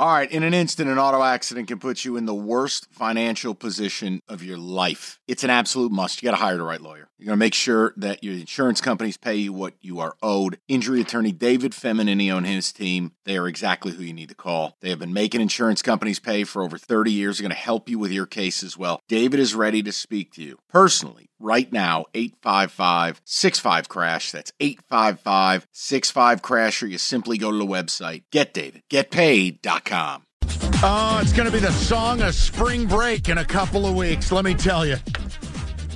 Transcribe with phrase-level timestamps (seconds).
[0.00, 3.52] All right, in an instant, an auto accident can put you in the worst financial
[3.52, 5.18] position of your life.
[5.26, 6.22] It's an absolute must.
[6.22, 7.08] You got to hire the right lawyer.
[7.18, 10.60] You're going to make sure that your insurance companies pay you what you are owed.
[10.68, 14.76] Injury attorney David Feminini and his team, they are exactly who you need to call.
[14.80, 17.38] They have been making insurance companies pay for over 30 years.
[17.38, 19.00] They're going to help you with your case as well.
[19.08, 25.68] David is ready to speak to you personally right now 855 65 crash that's 855
[25.70, 31.58] 65 crash or you simply go to the website getdavidgetpaid.com Oh, it's going to be
[31.58, 34.96] the song of spring break in a couple of weeks, let me tell you.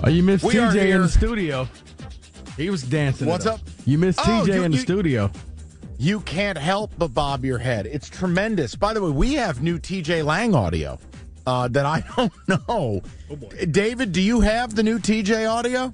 [0.04, 1.68] Oh, you missed We TJ in the studio.
[2.56, 3.28] He was dancing.
[3.28, 3.60] What's up?
[3.86, 5.30] You missed Oh, TJ you- in the you- studio.
[5.98, 7.86] You can't help but bob your head.
[7.86, 8.74] It's tremendous.
[8.74, 10.98] By the way, we have new TJ Lang audio
[11.46, 12.58] uh, that I don't know.
[12.68, 13.02] Oh
[13.70, 15.92] David, do you have the new TJ audio?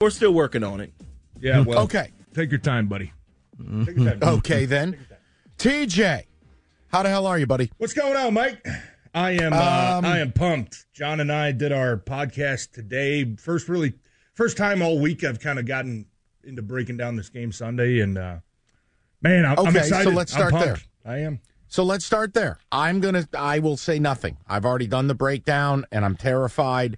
[0.00, 0.92] We're still working on it.
[1.40, 2.10] Yeah, well, Okay.
[2.34, 3.12] take your time, buddy.
[4.22, 4.96] Okay, then.
[5.58, 6.22] TJ,
[6.88, 7.70] how the hell are you, buddy?
[7.78, 8.66] What's going on, Mike?
[9.14, 10.86] I am uh, Um, I am pumped.
[10.92, 13.36] John and I did our podcast today.
[13.36, 13.94] First really
[14.34, 16.06] first time all week I've kind of gotten
[16.44, 18.36] into breaking down this game Sunday and uh
[19.20, 19.92] man, I'm, excited.
[19.92, 20.78] I'm Okay, so let's start there.
[21.04, 21.40] I am.
[21.66, 22.58] So let's start there.
[22.72, 24.38] I'm going to, I will say nothing.
[24.46, 26.96] I've already done the breakdown and I'm terrified.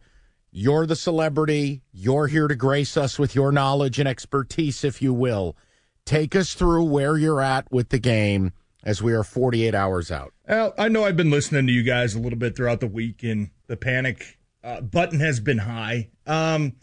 [0.53, 1.83] You're the celebrity.
[1.93, 5.57] You're here to grace us with your knowledge and expertise, if you will.
[6.05, 8.53] Take us through where you're at with the game
[8.85, 10.33] as we are 48 hours out.
[10.49, 13.23] Well, I know I've been listening to you guys a little bit throughout the week,
[13.23, 16.09] and the panic uh, button has been high.
[16.27, 16.75] Um,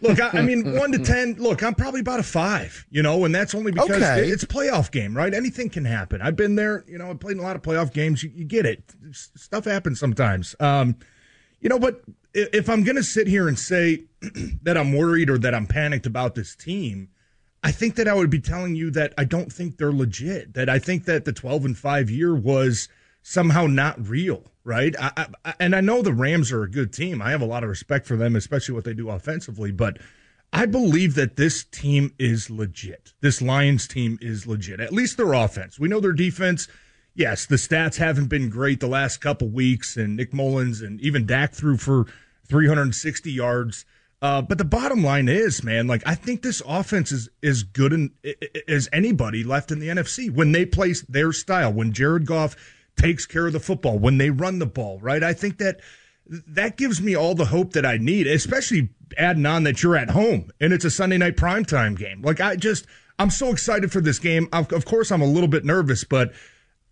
[0.00, 1.34] look, I, I mean, one to ten.
[1.34, 2.86] Look, I'm probably about a five.
[2.90, 4.28] You know, and that's only because Okay.
[4.28, 5.32] it's a playoff game, right?
[5.32, 6.20] Anything can happen.
[6.22, 6.84] I've been there.
[6.88, 8.22] You know, I've played in a lot of playoff games.
[8.22, 8.82] You, you get it.
[9.12, 10.54] Stuff happens sometimes.
[10.60, 10.96] Um,
[11.60, 12.02] you know, but
[12.36, 14.04] i- if I'm going to sit here and say
[14.62, 17.08] that I'm worried or that I'm panicked about this team,
[17.68, 20.54] I think that I would be telling you that I don't think they're legit.
[20.54, 22.88] That I think that the 12 and 5 year was
[23.20, 24.96] somehow not real, right?
[24.98, 27.20] I, I, and I know the Rams are a good team.
[27.20, 29.98] I have a lot of respect for them, especially what they do offensively, but
[30.50, 33.12] I believe that this team is legit.
[33.20, 34.80] This Lions team is legit.
[34.80, 35.78] At least their offense.
[35.78, 36.68] We know their defense.
[37.14, 41.26] Yes, the stats haven't been great the last couple weeks, and Nick Mullens and even
[41.26, 42.06] Dak threw for
[42.48, 43.84] 360 yards.
[44.20, 47.92] Uh, but the bottom line is, man, like I think this offense is as good
[47.92, 48.10] in,
[48.66, 51.72] as anybody left in the NFC when they play their style.
[51.72, 52.56] When Jared Goff
[52.96, 55.22] takes care of the football, when they run the ball, right?
[55.22, 55.80] I think that
[56.26, 60.10] that gives me all the hope that I need, especially adding on that you're at
[60.10, 62.20] home and it's a Sunday night primetime game.
[62.20, 62.86] Like I just,
[63.18, 64.48] I'm so excited for this game.
[64.52, 66.32] Of course, I'm a little bit nervous, but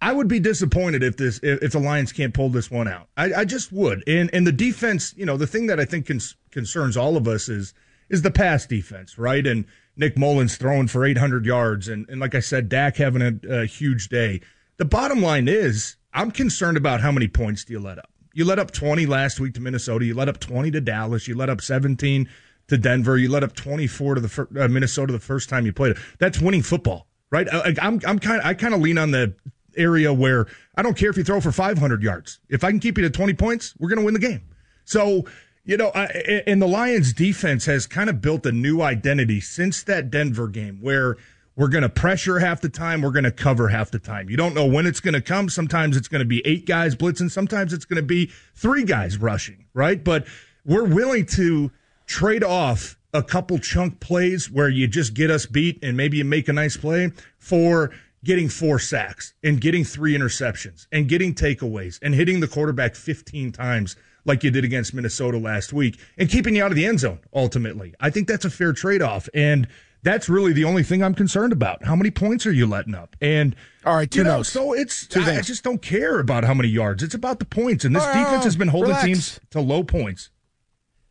[0.01, 3.09] I would be disappointed if this if, the Lions can't pull this one out.
[3.17, 4.05] I, I just would.
[4.07, 7.27] And and the defense, you know, the thing that I think cons- concerns all of
[7.27, 7.73] us is
[8.09, 9.47] is the pass defense, right?
[9.47, 9.65] And
[9.97, 13.67] Nick Mullens throwing for 800 yards, and and like I said, Dak having a, a
[13.67, 14.41] huge day.
[14.77, 18.11] The bottom line is, I'm concerned about how many points do you let up.
[18.35, 20.05] You let up 20 last week to Minnesota.
[20.05, 21.27] You let up 20 to Dallas.
[21.27, 22.29] You let up 17
[22.69, 23.17] to Denver.
[23.17, 25.99] You let up 24 to the fir- uh, Minnesota the first time you played it.
[26.19, 27.49] That's winning football, right?
[27.51, 29.35] I, I'm I'm kind I kind of lean on the
[29.77, 32.41] area where I don't care if you throw for 500 yards.
[32.49, 34.43] If I can keep you to 20 points, we're going to win the game.
[34.85, 35.25] So,
[35.65, 36.05] you know, I,
[36.47, 40.79] and the Lions defense has kind of built a new identity since that Denver game
[40.81, 41.17] where
[41.57, 44.29] we're going to pressure half the time, we're going to cover half the time.
[44.29, 45.49] You don't know when it's going to come.
[45.49, 49.19] Sometimes it's going to be eight guys blitzing, sometimes it's going to be three guys
[49.19, 50.03] rushing, right?
[50.03, 50.27] But
[50.65, 51.71] we're willing to
[52.07, 56.25] trade off a couple chunk plays where you just get us beat and maybe you
[56.25, 57.91] make a nice play for
[58.27, 63.53] getting four sacks and getting three interceptions and getting takeaways and hitting the quarterback 15
[63.53, 63.95] times
[64.25, 67.21] like you did against Minnesota last week and keeping you out of the end zone
[67.33, 67.95] ultimately.
[68.01, 69.29] I think that's a fair trade off.
[69.33, 69.69] And
[70.03, 71.85] that's really the only thing I'm concerned about.
[71.85, 73.15] How many points are you letting up?
[73.21, 74.49] And All right, two you know, notes.
[74.51, 77.05] so it's Two I, I just don't care about how many yards.
[77.05, 77.85] It's about the points.
[77.85, 79.05] And this All right, defense has been holding relax.
[79.07, 80.31] teams to low points.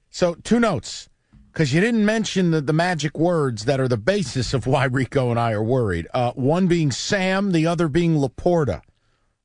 [0.09, 1.09] So, two notes,
[1.55, 5.31] because you didn't mention the, the magic words that are the basis of why Rico
[5.31, 6.05] and I are worried.
[6.13, 8.81] Uh, one being Sam, the other being Laporta.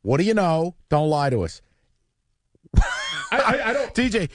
[0.02, 0.74] What do you know?
[0.88, 1.62] Don't lie to us.
[2.76, 2.82] I,
[3.30, 4.28] I, I don't TJ,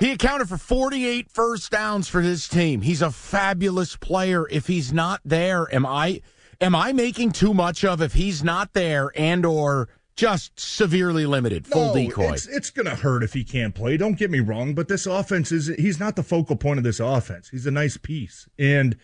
[0.00, 2.80] he accounted for 48 first downs for his team.
[2.80, 4.48] He's a fabulous player.
[4.50, 6.22] If he's not there, am I
[6.60, 9.88] am I making too much of if he's not there and or
[10.20, 12.32] just severely limited, full no, decoy?
[12.32, 13.96] It's, it's going to hurt if he can't play.
[13.96, 17.00] Don't get me wrong, but this offense is he's not the focal point of this
[17.00, 17.48] offense.
[17.48, 18.46] He's a nice piece.
[18.58, 18.96] And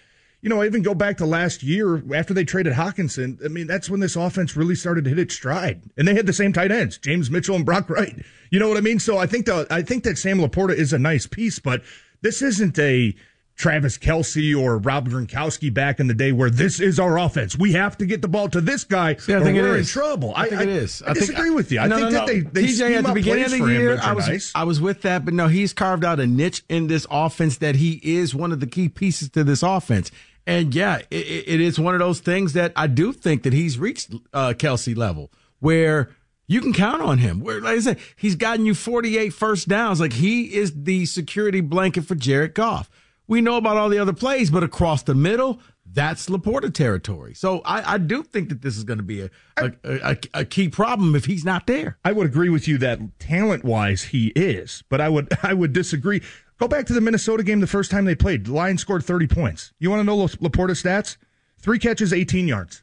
[0.42, 3.42] you know, I even go back to last year after they traded Hockenson.
[3.44, 5.82] I mean, that's when this offense really started to hit its stride.
[5.96, 8.14] And they had the same tight ends, James Mitchell and Brock Wright.
[8.50, 8.98] You know what I mean?
[8.98, 11.82] So I think the I think that Sam Laporta is a nice piece, but
[12.20, 13.14] this isn't a
[13.56, 17.58] Travis Kelce or Rob Gronkowski back in the day where this is our offense.
[17.58, 19.78] We have to get the ball to this guy See, I or think it we're
[19.78, 20.34] in trouble.
[20.36, 21.02] I think it is.
[21.06, 21.80] I, disagree think, with you.
[21.80, 22.26] I no, think no, that no.
[22.26, 24.52] they, they TJ at the beginning of the for him year, I was nice.
[24.54, 27.76] I was with that, but no, he's carved out a niche in this offense that
[27.76, 30.10] he is one of the key pieces to this offense.
[30.46, 33.78] And yeah, it, it is one of those things that I do think that he's
[33.78, 36.10] reached uh, Kelce level where
[36.46, 37.40] you can count on him.
[37.40, 39.98] Where, like I said, he's gotten you 48 first downs.
[39.98, 42.90] Like he is the security blanket for Jared Goff.
[43.28, 45.60] We know about all the other plays, but across the middle,
[45.92, 47.34] that's Laporta territory.
[47.34, 50.44] So I, I do think that this is going to be a, a, a, a
[50.44, 51.98] key problem if he's not there.
[52.04, 55.72] I would agree with you that talent wise he is, but I would I would
[55.72, 56.22] disagree.
[56.58, 58.46] Go back to the Minnesota game the first time they played.
[58.46, 59.72] The Lions scored 30 points.
[59.78, 61.16] You want to know Laporta stats?
[61.58, 62.82] Three catches, 18 yards.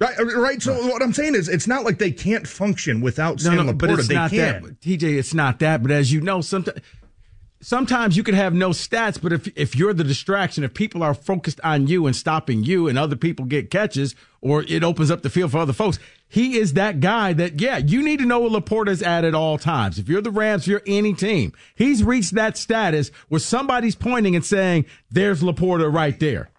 [0.00, 0.62] Right, uh, right.
[0.62, 3.78] So what I'm saying is, it's not like they can't function without Sam Laporta.
[3.78, 4.62] but it's they not can.
[4.62, 4.80] that.
[4.80, 5.82] TJ, it's not that.
[5.82, 6.80] But as you know, sometimes
[7.60, 11.14] sometimes you could have no stats, but if if you're the distraction, if people are
[11.14, 15.22] focused on you and stopping you, and other people get catches, or it opens up
[15.22, 15.98] the field for other folks,
[16.28, 19.58] he is that guy that yeah, you need to know what Laporta's at at all
[19.58, 19.98] times.
[19.98, 24.34] If you're the Rams, if you're any team, he's reached that status where somebody's pointing
[24.34, 26.50] and saying, "There's Laporta right there."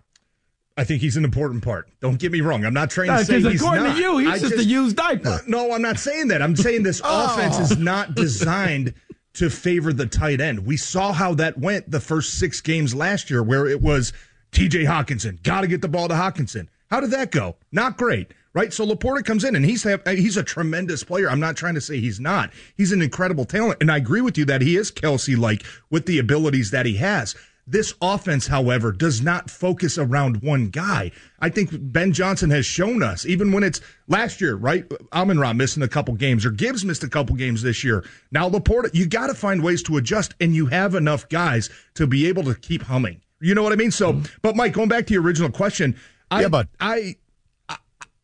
[0.77, 1.89] I think he's an important part.
[1.99, 2.63] Don't get me wrong.
[2.63, 3.95] I'm not trying to say he's according not.
[3.97, 5.41] to you, he's I just, a used diaper.
[5.45, 6.41] No, no, I'm not saying that.
[6.41, 7.25] I'm saying this oh.
[7.25, 8.93] offense is not designed
[9.33, 10.65] to favor the tight end.
[10.65, 14.13] We saw how that went the first six games last year, where it was
[14.51, 16.67] TJ Hockenson, got to get the ball to Hockenson.
[16.89, 17.55] How did that go?
[17.71, 18.73] Not great, right?
[18.73, 21.29] So Laporta comes in and he's he's a tremendous player.
[21.29, 22.51] I'm not trying to say he's not.
[22.75, 26.05] He's an incredible talent, and I agree with you that he is Kelce like with
[26.05, 27.35] the abilities that he has.
[27.71, 31.11] This offense, however, does not focus around one guy.
[31.39, 33.79] I think Ben Johnson has shown us, even when it's
[34.09, 34.83] last year, right?
[35.13, 38.03] Amon Ra missing a couple games, or Gibbs missed a couple games this year.
[38.29, 42.05] Now Laporta, you got to find ways to adjust, and you have enough guys to
[42.05, 43.21] be able to keep humming.
[43.39, 43.91] You know what I mean?
[43.91, 44.25] So, mm-hmm.
[44.41, 45.95] but Mike, going back to your original question,
[46.29, 46.67] I, Yeah, bud.
[46.77, 47.15] I,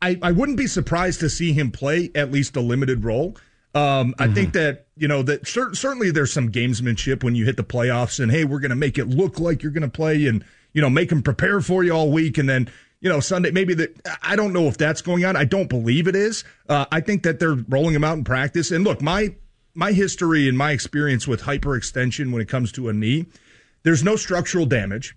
[0.01, 3.37] I, I wouldn't be surprised to see him play at least a limited role.
[3.77, 7.57] Um, I think that you know that cer- certainly there's some gamesmanship when you hit
[7.57, 10.25] the playoffs, and hey, we're going to make it look like you're going to play,
[10.25, 10.43] and
[10.73, 12.69] you know make them prepare for you all week, and then
[13.01, 15.35] you know Sunday maybe that I don't know if that's going on.
[15.35, 16.43] I don't believe it is.
[16.67, 18.71] Uh, I think that they're rolling them out in practice.
[18.71, 19.35] And look, my
[19.75, 23.27] my history and my experience with hyperextension when it comes to a knee,
[23.83, 25.15] there's no structural damage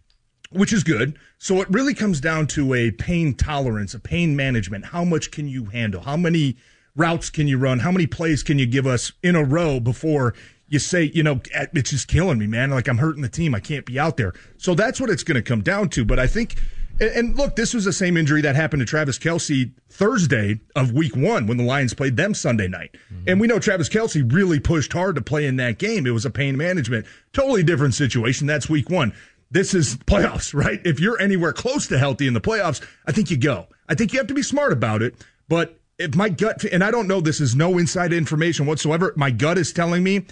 [0.52, 1.16] which is good.
[1.38, 4.86] So it really comes down to a pain tolerance, a pain management.
[4.86, 6.00] How much can you handle?
[6.02, 6.56] How many
[7.00, 7.80] routes can you run?
[7.80, 10.34] How many plays can you give us in a row before
[10.68, 12.70] you say, you know, it's just killing me, man.
[12.70, 13.54] Like I'm hurting the team.
[13.54, 14.32] I can't be out there.
[14.56, 16.04] So that's what it's going to come down to.
[16.04, 16.56] But I think,
[17.00, 21.16] and, look, this was the same injury that happened to Travis Kelce Thursday of week
[21.16, 22.94] one when the Lions played them Sunday night.
[23.12, 23.24] Mm-hmm.
[23.26, 26.06] And we know Travis Kelce really pushed hard to play in that game.
[26.06, 28.46] It was a pain management, totally different situation.
[28.46, 29.12] That's week one
[29.52, 30.80] this is playoffs, right?
[30.84, 33.66] If you're anywhere close to healthy in the playoffs, I think you go.
[33.88, 35.16] I think you have to be smart about it.
[35.48, 39.12] But if my gut, and I don't know, this is no inside information whatsoever.
[39.16, 40.24] My gut is telling me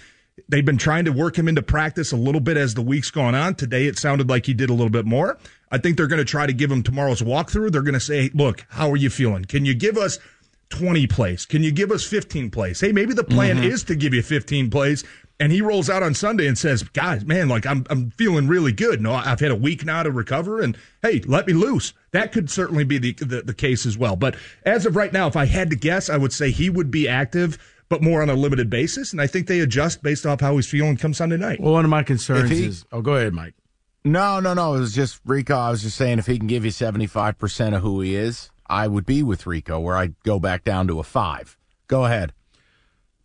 [0.47, 3.35] they've been trying to work him into practice a little bit as the week's gone
[3.35, 3.55] on.
[3.55, 5.37] Today, it sounded like he did a little bit more.
[5.71, 7.71] I think they're going to try to give him tomorrow's walkthrough.
[7.71, 9.45] They're going to say, look, how are you feeling?
[9.45, 10.17] Can you give us
[10.69, 11.45] 20 plays?
[11.45, 12.79] Can you give us 15 plays?
[12.79, 13.65] Hey, maybe the plan Mm-hmm.
[13.65, 15.03] is to give you 15 plays.
[15.41, 18.73] And he rolls out on Sunday and says, guys, man, like I'm, I'm feeling really
[18.73, 18.99] good.
[19.01, 21.93] No, I've had a week now to recover and hey, let me loose.
[22.11, 24.17] That could certainly be the, the, the case as well.
[24.17, 26.91] But as of right now, if I had to guess, I would say he would
[26.91, 29.13] be active, but more on a limited basis.
[29.13, 31.61] And I think they adjust based off how he's feeling come Sunday night.
[31.61, 32.85] Well, one of my concerns he- is.
[32.91, 33.53] Oh, go ahead, Mike.
[34.03, 34.75] No, no, no.
[34.75, 35.55] It was just Rico.
[35.55, 38.87] I was just saying if he can give you 75% of who he is, I
[38.87, 41.57] would be with Rico, where I'd go back down to a five.
[41.87, 42.33] Go ahead.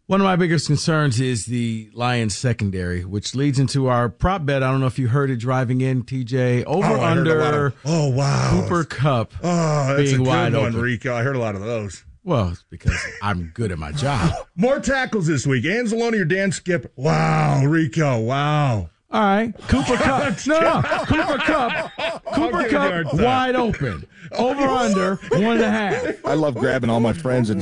[0.07, 4.63] One of my biggest concerns is the Lions secondary, which leads into our prop bet.
[4.63, 6.65] I don't know if you heard it driving in, TJ.
[6.67, 8.51] Over Oh, I heard a lot under of- oh, wow.
[8.51, 10.77] Cooper Kupp Oh, that's being a good one, open.
[10.81, 11.15] Rico.
[11.15, 12.05] I heard a lot of those.
[12.23, 14.31] Well, it's because I'm good at my job.
[14.57, 15.65] More tackles this week.
[15.65, 16.93] Anzalone or Dan Skip.
[16.97, 18.19] Wow, Rico.
[18.21, 18.91] Wow.
[19.15, 20.45] All right, Cooper Cup.
[20.45, 21.93] No, no, Cooper Kupp.
[22.35, 24.05] Cooper give Cup wide open.
[24.33, 26.27] Over under one and a half.
[26.27, 27.61] I love grabbing all my friends and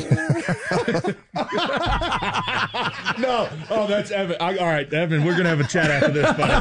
[3.19, 3.51] No.
[3.69, 4.37] Oh, that's Evan.
[4.41, 6.53] I, all right, Evan, we're going to have a chat after this, buddy.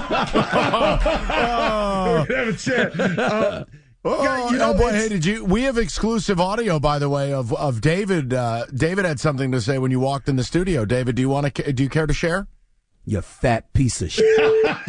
[2.09, 2.99] we're going to have a chat.
[2.99, 3.63] Uh,
[4.03, 4.91] Oh, you know, oh, boy!
[4.93, 5.45] Hey, did you?
[5.45, 8.33] We have exclusive audio, by the way, of of David.
[8.33, 10.85] Uh, David had something to say when you walked in the studio.
[10.85, 11.71] David, do you want to?
[11.71, 12.47] Do you care to share?
[13.05, 14.39] You fat piece of shit.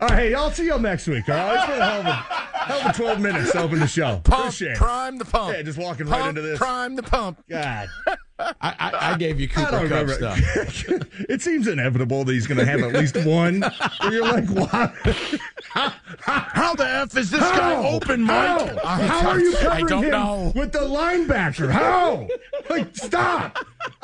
[0.00, 1.54] all right, hey, I'll see y'all next week, all right?
[1.56, 4.20] It's been a hell of a, hell of a 12 minutes to open the show.
[4.24, 4.76] Pump, Appreciate it.
[4.78, 5.54] prime the pump.
[5.54, 6.58] Yeah, just walking Pump, right into this.
[6.58, 7.42] Prime the pump.
[7.48, 7.88] God.
[8.38, 10.38] I, I, I gave you I Cooper Kupp stuff.
[11.28, 13.62] it seems inevitable that he's going to have at least one.
[14.00, 14.92] Where you're like, what?
[16.18, 18.76] How the f is this guy open, Mike?
[18.82, 18.96] How?
[19.06, 20.52] How are you I covering don't him know.
[20.54, 21.70] with the linebacker?
[21.70, 22.26] How?
[22.68, 23.58] Like, stop!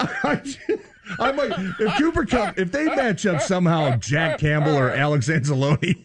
[1.19, 6.05] I'm like, if Cooper Kupp, if they match up somehow Jack Campbell or Alex Anzalone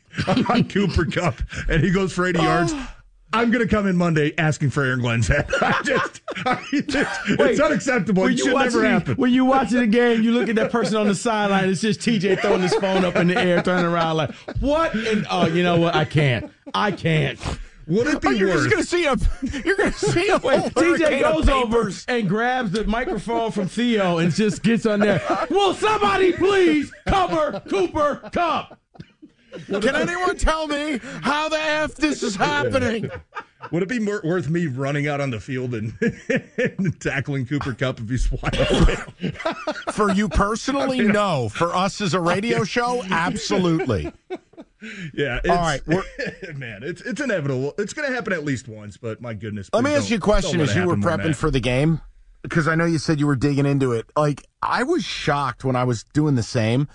[0.50, 2.74] on Cooper Kupp, and he goes for 80 yards.
[3.36, 5.50] I'm going to come in Monday asking for Aaron Glenn's head.
[5.62, 8.24] I just, I just it's unacceptable.
[8.24, 9.16] When It should never the- happen.
[9.16, 11.70] When you watching the game, you look at that person on the sideline.
[11.70, 15.26] It's just TJ throwing his phone up in the air, turning around like, "What?" And
[15.30, 15.96] oh, you know what?
[15.96, 16.52] I can't.
[16.74, 17.40] I can't.
[17.88, 18.64] Would it be Oh, you're worse?
[18.64, 19.16] just gonna see a.
[19.64, 20.38] You're gonna see a.
[20.40, 25.22] Wait, TJ goes over and grabs the microphone from Theo and just gets on there.
[25.52, 28.80] Will somebody please cover Cooper Kupp?
[29.68, 33.10] Can anyone tell me how the f this is happening?
[33.72, 35.94] Would it be more, worth me running out on the field and,
[36.58, 39.32] and tackling Cooper Kupp if he's wide open?
[39.92, 41.50] For you personally, no.
[41.50, 44.12] For us as a radio show, absolutely.
[45.14, 45.40] Yeah.
[45.44, 45.82] It's, All right,
[46.56, 47.74] man, it's it's inevitable.
[47.78, 49.70] It's going to happen at least once, but my goodness.
[49.74, 51.60] Let me ask you a question as you were happen more than prepping for the
[51.60, 52.02] game,
[52.44, 54.06] because I know you said you were digging into it.
[54.16, 56.88] Like, I was shocked when I was doing the same.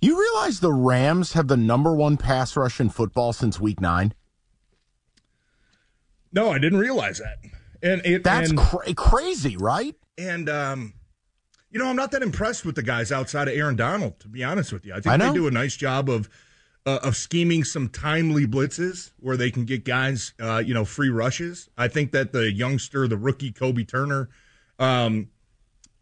[0.00, 4.14] You realize the Rams have the number one pass rush in football since week nine?
[6.32, 7.38] No, I didn't realize that.
[7.82, 9.94] And it, That's and, cra- crazy, right?
[10.18, 10.94] and um,
[11.70, 14.18] you know, I'm not that impressed with the guys outside of Aaron Donald.
[14.20, 16.28] To be honest with you, I think I they do a nice job of
[16.86, 21.10] uh, of scheming some timely blitzes where they can get guys, uh, you know, free
[21.10, 21.68] rushes.
[21.76, 24.28] I think that the youngster, the rookie Kobie Turner.
[24.78, 25.28] Um,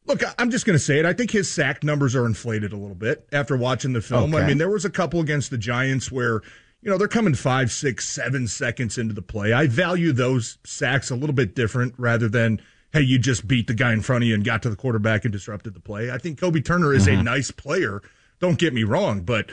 [0.07, 1.07] Look, I'm just going to say it.
[1.07, 4.35] I think his sack numbers are inflated a little bit after watching the film.
[4.35, 6.43] I mean, there was a couple against the Giants where,
[6.83, 9.55] you know, they're coming five, six, seven seconds into the play.
[9.55, 12.61] I value those sacks a little bit different rather than,
[12.93, 15.25] hey, you just beat the guy in front of you and got to the quarterback
[15.25, 16.11] and disrupted the play.
[16.11, 18.03] I think Kobie Turner is a nice player.
[18.41, 19.51] Don't get me wrong, but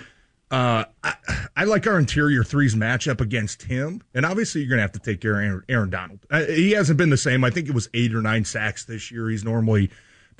[0.51, 1.13] uh, I,
[1.55, 4.01] I like our interior threes matchup against him.
[4.13, 6.19] And obviously, you're going to have to take care of Aaron, Aaron Donald.
[6.29, 7.45] Uh, he hasn't been the same.
[7.45, 9.29] I think it was eight or nine sacks this year.
[9.29, 9.89] He's normally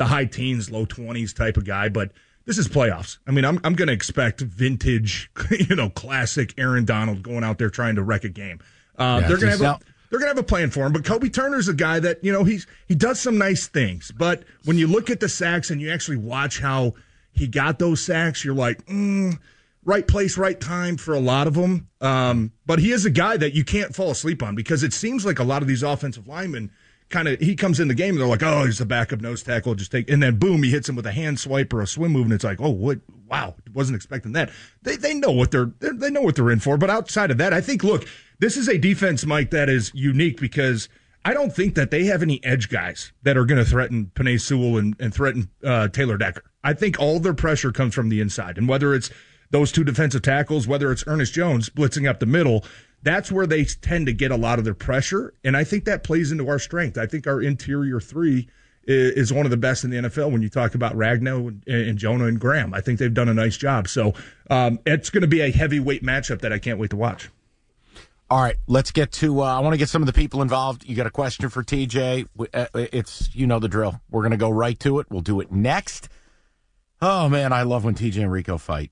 [0.02, 2.12] the high teens, low 20s type of guy, but
[2.46, 3.20] this is playoffs.
[3.28, 7.60] I mean, I'm, I'm going to expect vintage, you know, classic Aaron Donald going out
[7.60, 8.60] there trying to wreck a game.
[8.98, 10.92] Uh, Yeah, they're going to have a, they're gonna have a plan for him.
[10.92, 14.12] But Kobie Turner's a guy that you know he's he does some nice things.
[14.12, 16.96] But when you look at the sacks and you actually watch how
[17.32, 19.40] he got those sacks, you're like, mm,
[19.86, 21.88] right place, right time for a lot of them.
[22.02, 25.26] Um, but he is a guy that you can't fall asleep on because it seems
[25.26, 26.72] like a lot of these offensive linemen
[27.12, 29.44] kind of he comes in the game and they're like, oh, he's a backup nose
[29.44, 31.88] tackle, just take, and then boom, he hits him with a hand swipe or a
[31.88, 33.00] swim move, and it's like, oh, what?
[33.28, 34.52] Wow, wasn't expecting that.
[34.82, 36.78] They they know what they're, they know what they're in for.
[36.78, 38.06] But outside of that, I think look,
[38.40, 40.90] this is a defense, Mike, that is unique because.
[41.24, 44.42] I don't think that they have any edge guys that are going to threaten Penei
[44.42, 46.42] Sewell and, and threaten uh, Taylor Decker.
[46.64, 48.58] I think all their pressure comes from the inside.
[48.58, 49.12] And whether it's
[49.52, 52.66] those two defensive tackles, whether it's Ernest Jones blitzing up the middle,
[53.04, 55.34] that's where they tend to get a lot of their pressure.
[55.44, 56.98] And I think that plays into our strength.
[56.98, 58.48] I think our interior three
[58.84, 62.26] is one of the best in the NFL when you talk about Ragnow and, Jonah
[62.26, 62.74] and Graham.
[62.74, 63.88] I think they've done a nice job.
[63.88, 64.14] So
[64.50, 67.30] um, it's going to be a heavyweight matchup that I can't wait to watch.
[68.30, 69.42] All right, let's get to.
[69.42, 70.86] Uh, I want to get some of the people involved.
[70.86, 72.28] You got a question for TJ?
[72.54, 74.00] Uh, It's you know the drill.
[74.10, 75.08] We're going to go right to it.
[75.10, 76.08] We'll do it next.
[77.02, 78.92] Oh man, I love when TJ and Rico fight.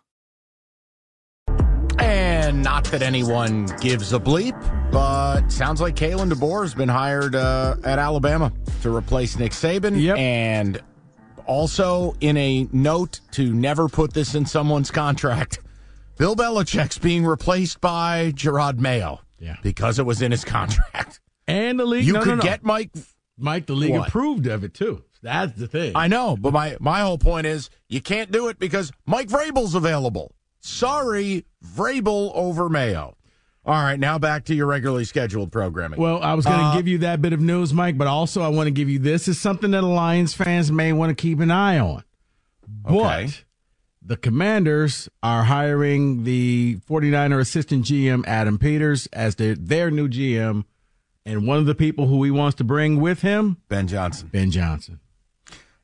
[2.51, 4.51] And not that anyone gives a bleep,
[4.91, 9.97] but sounds like Kalen DeBoer has been hired uh, at Alabama to replace Nick Saban.
[9.97, 10.17] Yep.
[10.17, 10.81] And
[11.45, 15.59] also, in a note to never put this in someone's contract,
[16.17, 19.21] Bill Belichick's being replaced by Jerod Mayo.
[19.39, 19.55] Yeah.
[19.63, 21.21] Because it was in his contract.
[21.47, 22.41] And the league, You no, could no, no.
[22.41, 22.91] get Mike.
[23.37, 23.65] Mike.
[23.65, 24.09] The league What?
[24.09, 25.05] approved of it too.
[25.21, 25.93] That's the thing.
[25.95, 29.73] I know, but my, my whole point is you can't do it because Mike Vrabel's
[29.73, 30.35] available.
[30.61, 33.17] Sorry, Vrabel over Mayo.
[33.65, 35.99] All right, now back to your regularly scheduled programming.
[35.99, 38.41] Well, I was going to Uh, give you that bit of news, Mike, but also
[38.41, 41.39] I want to give you this is something that Lions fans may want to keep
[41.39, 42.03] an eye on.
[42.67, 43.29] But Okay.
[44.03, 50.63] the Commanders are hiring the 49er assistant GM Adam Peters as their, their new GM,
[51.23, 54.29] and one of the people who he wants to bring with him, Ben Johnson.
[54.31, 54.99] Ben Johnson.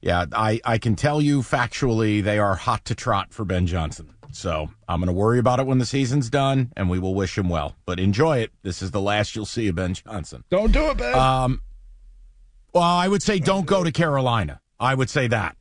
[0.08, 4.14] Yeah, I, I can tell you factually they are hot to trot for Ben Johnson.
[4.32, 7.38] So I'm going to worry about it when the season's done, and we will wish
[7.38, 7.76] him well.
[7.86, 8.52] But enjoy it.
[8.64, 10.46] This is the last you'll see of Ben Johnson.
[10.50, 11.14] Don't do it, Ben.
[11.14, 11.62] Um,
[12.74, 14.62] well, I would say don't go to Carolina.
[14.80, 15.58] I would say that.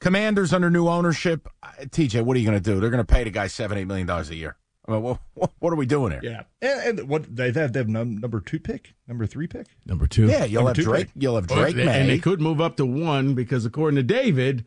[0.00, 1.48] Commanders under new ownership.
[1.62, 2.80] TJ, what are you going to do?
[2.80, 4.56] They're going to pay the guy seven, eight million dollars a year.
[4.86, 6.20] I mean, what, what, what are we doing here?
[6.22, 6.42] yeah.
[6.60, 9.66] And, and what they have, they have num- number two pick, number three pick.
[9.86, 10.26] Number two.
[10.26, 11.06] Yeah, you'll Number have Drake.
[11.06, 11.22] pick.
[11.22, 12.06] You'll have Or- Drake and Maye.
[12.06, 14.66] they could move up to one because, according to David,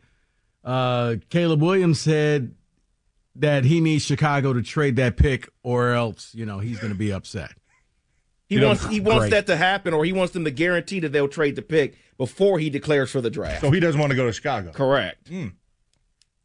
[0.64, 2.54] uh, Caleb Williams said
[3.36, 6.98] that he needs Chicago to trade that pick, or else you know he's going to
[6.98, 7.52] be upset.
[8.48, 9.30] He You know, wants he wants great.
[9.30, 12.58] that to happen, or he wants them to guarantee that they'll trade the pick before
[12.58, 13.60] he declares for the draft.
[13.60, 14.72] So he doesn't want to go to Chicago.
[14.72, 15.30] Correct.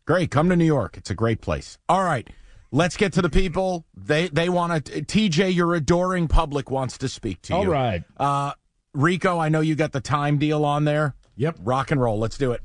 [0.05, 0.29] Great.
[0.29, 0.97] Come to New York.
[0.97, 1.77] It's a great place.
[1.89, 2.29] All right.
[2.75, 3.85] Let's get to the people.
[3.95, 5.01] They they want to.
[5.03, 7.59] TJ, your adoring public wants to speak to you.
[7.59, 8.03] All right.
[8.17, 8.53] Uh,
[8.95, 11.13] Rico, I know you got the time deal on there.
[11.35, 11.59] Yep.
[11.61, 12.17] Rock and roll.
[12.17, 12.61] Let's do it.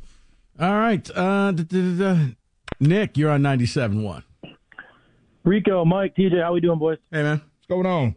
[0.59, 2.37] All right, uh, d- d- d- d-
[2.81, 4.25] Nick, you're on 97.1.
[5.45, 6.99] Rico, Mike, TJ, how we doing, boys?
[7.13, 8.15] Hey man, What's going on?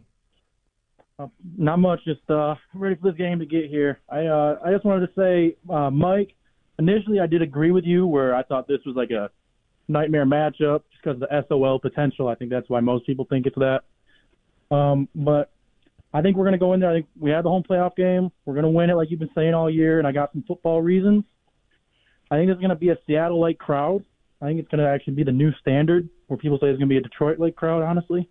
[1.56, 4.00] Not much, just uh, ready for this game to get here.
[4.08, 6.34] I uh, I just wanted to say, uh, Mike,
[6.78, 9.30] initially I did agree with you where I thought this was like a
[9.88, 12.28] nightmare matchup just because of the SOL potential.
[12.28, 13.82] I think that's why most people think it's that.
[14.74, 15.50] Um, but
[16.14, 16.90] I think we're going to go in there.
[16.90, 18.30] I think we had the home playoff game.
[18.44, 20.44] We're going to win it like you've been saying all year, and I got some
[20.46, 21.24] football reasons.
[22.30, 24.04] I think it's going to be a Seattle-like crowd.
[24.40, 26.88] I think it's going to actually be the new standard where people say it's going
[26.88, 28.28] to be a Detroit-like crowd, honestly.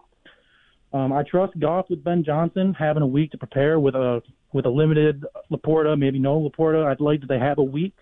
[0.93, 4.65] Um, I trust Goff with Ben Johnson having a week to prepare with a with
[4.65, 6.85] a limited Laporta, maybe no Laporta.
[6.85, 7.95] I'd like that they have a week.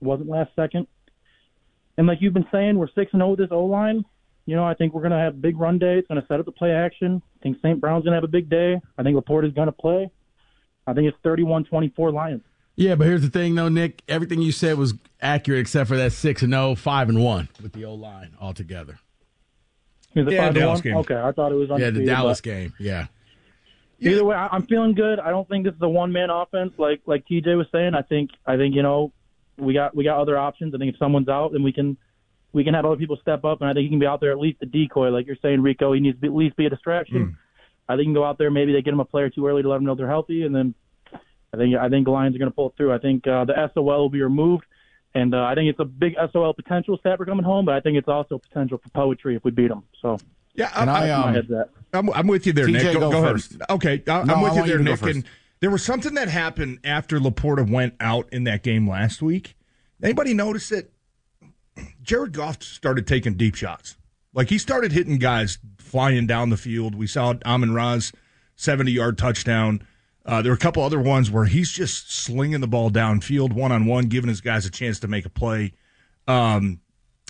[0.00, 0.86] It wasn't last second.
[1.98, 4.04] And like you've been saying, we're six and zero with this O line.
[4.46, 5.98] You know, I think we're gonna have a big run day.
[5.98, 7.22] It's gonna set up the play action.
[7.38, 7.80] I think St.
[7.80, 8.80] Brown's gonna have a big day.
[8.98, 10.10] I think Laporte is gonna play.
[10.86, 12.42] I think it's 31-24 Lions.
[12.74, 14.02] yeah, but here's the thing though, Nick.
[14.08, 17.72] Everything you said was accurate except for that six and 0, 5 and one with
[17.72, 18.98] the O line altogether.
[20.14, 20.96] Is it Yeah, five Dallas game.
[20.96, 22.72] Okay, I thought it was Yeah, the Dallas but- game.
[22.80, 23.06] Yeah,
[24.00, 25.20] Either way, I- I'm feeling good.
[25.20, 27.94] I don't think this is a one man offense like like TJ was saying.
[27.94, 29.12] I think I think you know
[29.62, 30.74] we got we got other options.
[30.74, 31.96] I think if someone's out, then we can
[32.52, 34.32] we can have other people step up, and I think he can be out there
[34.32, 35.92] at least a decoy, like you're saying, Rico.
[35.92, 37.38] He needs to be, at least be a distraction.
[37.88, 38.50] I think he can go out there.
[38.50, 40.54] Maybe they get him a player too early to let them know they're healthy, and
[40.54, 40.74] then
[41.52, 42.92] I think I think the Lions are going to pull it through.
[42.92, 44.64] I think uh, the SOL will be removed,
[45.14, 47.80] and uh, I think it's a big SOL potential stat for coming home, but I
[47.80, 49.84] think it's also potential for poetry if we beat them.
[50.00, 50.18] So
[50.54, 52.92] Yeah, And I'm, I, um, I'm, I'm with you there, TJ, Nick.
[52.94, 53.42] Go, go go ahead.
[53.70, 55.02] Okay, I, No, I'm I with you there, you Nick.
[55.02, 55.24] And
[55.62, 59.54] there was something that happened after Laporta went out in that game last week.
[60.02, 60.92] Anybody notice it?
[62.02, 63.96] Jared Goff started taking deep shots.
[64.34, 66.96] Like he started hitting guys flying down the field.
[66.96, 68.12] We saw Amon Ra's
[68.56, 69.86] 70 yard touchdown.
[70.26, 73.70] Uh, there were a couple other ones where he's just slinging the ball downfield one
[73.70, 75.74] on one, giving his guys a chance to make a play.
[76.26, 76.80] Um,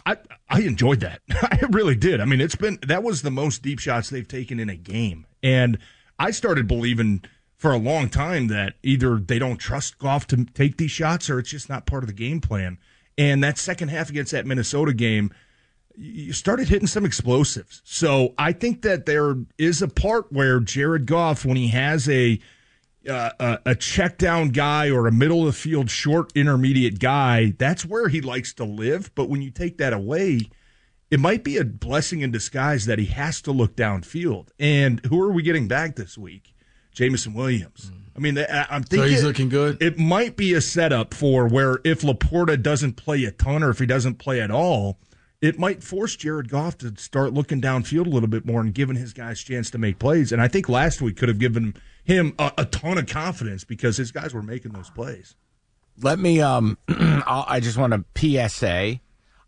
[0.06, 0.16] I
[0.48, 1.20] I enjoyed that.
[1.30, 2.18] I really did.
[2.18, 5.26] I mean, it's been that was the most deep shots they've taken in a game,
[5.42, 5.76] and
[6.18, 7.24] I started believing
[7.62, 11.38] for a long time that either they don't trust Goff to take these shots or
[11.38, 12.76] it's just not part of the game plan.
[13.16, 15.32] And that second half against that Minnesota game,
[15.94, 17.80] you started hitting some explosives.
[17.84, 22.40] So I think that there is a part where Jared Goff, when he has a
[23.08, 27.52] uh, a, a check down guy or a middle of the field short intermediate guy,
[27.58, 29.12] that's where he likes to live.
[29.14, 30.50] But when you take that away,
[31.12, 34.48] it might be a blessing in disguise that he has to look downfield.
[34.58, 36.51] And who are we getting back this week?
[36.94, 37.90] Jameson Williams.
[38.16, 39.82] I mean, I- I'm So thinking he's looking good.
[39.82, 43.78] It might be a setup for where if Laporta doesn't play a ton or if
[43.78, 44.98] he doesn't play at all,
[45.40, 48.96] it might force Jared Goff to start looking downfield a little bit more and giving
[48.96, 50.30] his guys a chance to make plays.
[50.30, 51.74] And I think last week could have given
[52.04, 55.34] him a, a ton of confidence because his guys were making those plays.
[56.00, 56.40] Let me.
[56.40, 59.00] Um, I just want to PSA.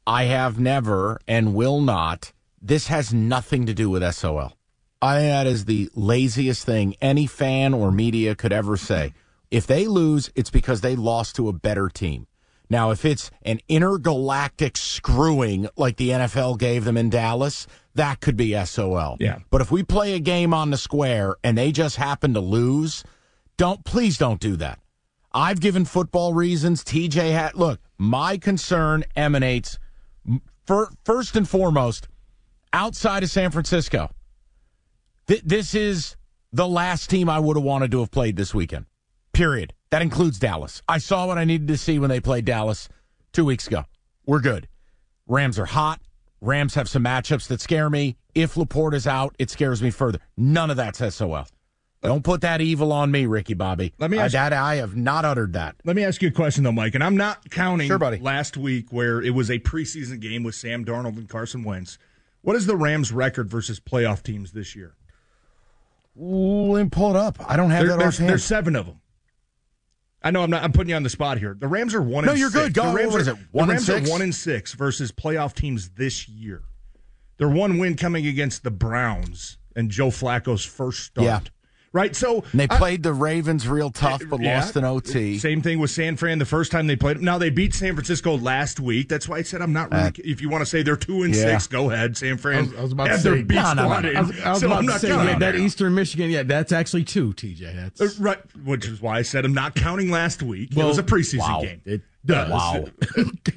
[0.06, 2.32] I have never and will not.
[2.60, 4.56] This has nothing to do with SOL.
[5.04, 9.12] I think that is the laziest thing any fan or media could ever say.
[9.50, 12.26] If they lose, it's because they lost to a better team.
[12.70, 18.34] Now, if it's an intergalactic screwing like the NFL gave them in Dallas, that could
[18.38, 19.18] be SOL.
[19.20, 19.40] Yeah.
[19.50, 23.04] But if we play a game on the square and they just happen to lose,
[23.58, 24.78] don't please don't do that.
[25.34, 26.82] I've given football reasons.
[26.82, 27.78] TJ had look.
[27.98, 29.78] My concern emanates
[30.66, 32.08] fir- first and foremost
[32.72, 34.10] outside of San Francisco.
[35.26, 36.16] Th- this is
[36.52, 38.86] the last team I would have wanted to have played this weekend.
[39.32, 39.72] Period.
[39.90, 40.82] That includes Dallas.
[40.88, 42.88] I saw what I needed to see when they played Dallas
[43.32, 43.84] two weeks ago.
[44.26, 44.68] We're good.
[45.26, 46.00] Rams are hot.
[46.40, 48.16] Rams have some matchups that scare me.
[48.34, 50.18] If Laporte is out, it scares me further.
[50.36, 51.46] None of that's SOL.
[52.02, 53.94] Don't put that evil on me, Ricky Bobby.
[53.98, 55.76] Let me I, ask- that I have not uttered that.
[55.84, 58.18] Let me ask you a question though, Mike, and I'm not counting Sure, buddy.
[58.18, 61.96] last week where it was a preseason game with Sam Darnold and Carson Wentz.
[62.42, 64.96] What is the Rams' record versus playoff teams this year?
[66.20, 67.38] Ooh, let me pull it up.
[67.48, 68.30] I don't have There- that there's, offhand.
[68.30, 69.00] there's seven of them.
[70.22, 70.62] I know I'm not.
[70.62, 71.54] I'm putting you on the spot here.
[71.58, 72.24] The Rams are one.
[72.24, 72.64] No, you're six.
[72.64, 72.74] good.
[72.74, 72.88] Go.
[72.90, 74.08] The Rams What is are, it, one the and six?
[74.08, 76.62] are one and six versus playoff teams this year.
[77.36, 81.24] Their one win coming against the Browns and Joe Flacco's first start.
[81.26, 81.40] Yeah.
[81.94, 82.14] Right.
[82.16, 84.58] So And they I- played the Ravens real tough, but Yeah.
[84.58, 85.38] lost in OT.
[85.38, 87.22] Same thing with San Fran the first time they played.
[87.22, 89.08] Now they beat San Francisco last week.
[89.08, 90.04] That's why I said I'm not really.
[90.04, 91.42] Uh, if you want to say they're two and yeah.
[91.52, 92.16] six, go ahead.
[92.16, 92.58] San Fran.
[92.58, 94.10] I was, I was about to have their say, beat No, no, no, squad no.
[94.10, 94.16] in.
[94.16, 95.54] I was, I was so about I'm to not say counting yeah, that that.
[95.60, 96.30] Eastern Michigan.
[96.30, 97.32] Yeah, that's actually two.
[97.34, 100.76] TJ, that's Uh, right, which is why I said I'm not counting last week.
[100.76, 101.60] it was a preseason wow.
[101.62, 101.80] game.
[101.84, 102.50] It does.
[102.50, 102.84] Wow.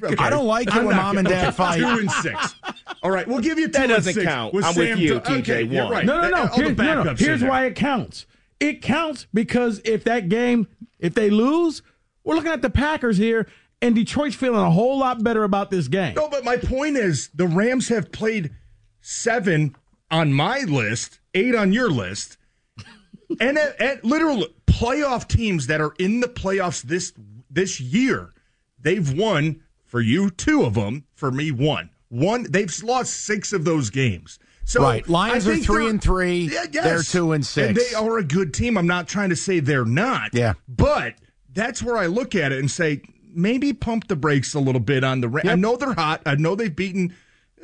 [0.00, 0.14] Okay.
[0.22, 1.78] I don't like it when mom and dad okay, fight.
[1.78, 2.54] Two and six.
[3.02, 4.54] All right, we'll give you two That and doesn't six count.
[4.54, 5.90] I'm with you, TJ, Okay, one.
[5.90, 6.06] right.
[6.06, 6.46] No, no, no.
[6.48, 7.14] Here- no, no.
[7.14, 8.26] Here's why it counts.
[8.60, 10.68] It counts because if that game,
[11.00, 11.82] if they lose,
[12.22, 13.48] we're looking at the Packers here,
[13.82, 16.14] and Detroit's feeling a whole lot better about this game.
[16.14, 18.50] No, but my point is the Rams have played
[19.00, 19.74] seven
[20.10, 22.36] on my list, eight on your list,
[23.40, 27.12] and at, at literal playoff teams that are in the playoffs this
[27.50, 28.32] this year,
[28.80, 31.90] they've won for you two of them, for me one.
[32.08, 34.38] One, they've lost six of those games.
[34.64, 35.08] So Right.
[35.08, 36.50] Lions are three and three.
[36.52, 36.84] Yeah, yes.
[36.84, 37.68] They're two and six.
[37.68, 38.76] And they are a good team.
[38.76, 40.34] I'm not trying to say they're not.
[40.34, 40.54] Yeah.
[40.68, 41.14] But
[41.52, 45.04] that's where I look at it and say maybe pump the brakes a little bit
[45.04, 45.28] on the.
[45.28, 46.22] Ra- I know they're hot.
[46.26, 47.14] I know they've beaten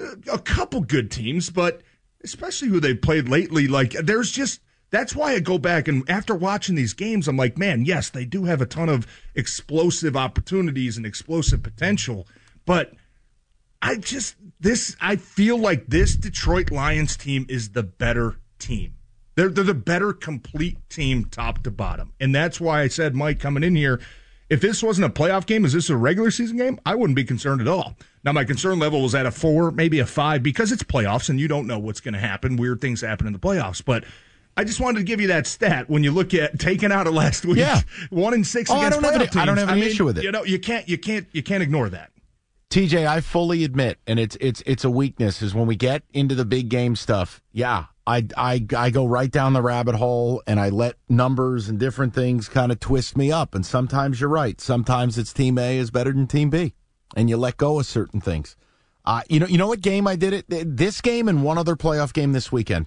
[0.01, 1.83] uh, a couple good teams, but
[2.23, 4.61] especially who they've played lately, like there's just.
[4.95, 8.25] That's why I go back and after watching these games, I'm like, man, yes, they
[8.25, 12.29] do have a ton of explosive opportunities and explosive potential,
[12.65, 12.93] but
[13.83, 18.95] I just this I feel like this Detroit Lions team is the better team.
[19.35, 22.13] They're they're the better complete team top to bottom.
[22.21, 24.01] And that's why I said Mike coming in here,
[24.49, 26.79] if this wasn't a playoff game, is this a regular season game?
[26.87, 27.97] I wouldn't be concerned at all.
[28.23, 31.41] Now my concern level was at a 4, maybe a 5 because it's playoffs and
[31.41, 32.55] you don't know what's going to happen.
[32.55, 34.05] Weird things happen in the playoffs, but
[34.57, 37.15] I just wanted to give you that stat when you look at taking out of
[37.15, 37.81] last week, Yeah.
[38.11, 39.61] one in six Oh, I against don't have playoff any- I don't teams.
[39.61, 40.25] have any mean, issue with it.
[40.25, 42.11] You know, you can't, you can't, you can't ignore that.
[42.71, 46.35] TJ, I fully admit, and it's it's it's a weakness, is when we get into
[46.35, 47.41] the big game stuff.
[47.53, 51.79] Yeah, I I I go right down the rabbit hole, and I let numbers and
[51.79, 53.55] different things kind of twist me up.
[53.55, 54.61] And sometimes you're right.
[54.61, 56.75] Sometimes it's Team A is better than Team B,
[57.15, 58.57] and you let go of certain things.
[59.05, 60.47] Uh, you know, you know what game I did it?
[60.77, 62.87] This game and one other playoff game this weekend.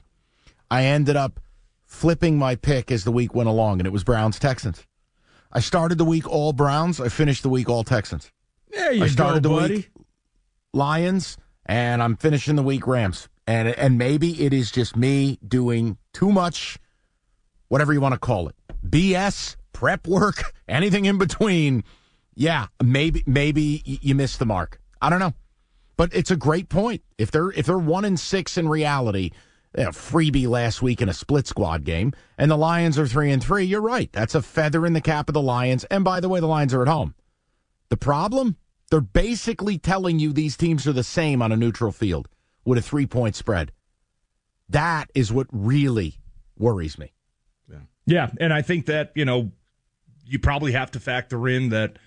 [0.70, 1.40] I ended up
[1.88, 4.86] flipping my pick as the week went along, and it was Browns Texans.
[5.52, 7.00] I started the week all Browns.
[7.00, 8.32] I finished the week all Texans.
[8.70, 9.76] There you I started go, the buddy.
[9.78, 9.92] week
[10.74, 13.30] Lions, and I'm finishing the week Rams.
[13.48, 16.78] And and maybe it is just me doing too much,
[17.70, 21.86] whatever you want to call it, BS prep work, anything in between.
[22.36, 24.82] Yeah, maybe maybe you missed the mark.
[25.02, 25.34] I don't know,
[25.96, 27.02] but it's a great point.
[27.18, 29.32] If they're if they're one and six in reality,
[29.86, 33.44] a freebie last week in a split squad game, and the Lions are three and
[33.44, 33.64] three.
[33.64, 34.12] You're right.
[34.12, 35.84] That's a feather in the cap of the Lions.
[35.86, 37.16] And by the way, the Lions are at home.
[37.90, 38.58] The problem?
[38.90, 42.28] They're basically telling you these teams are the same on a neutral field
[42.66, 43.72] with a three point spread.
[44.70, 46.20] That is what really
[46.58, 47.14] worries me.
[48.06, 49.52] Yeah, and I think that, you know,
[50.26, 52.00] you probably have to factor in that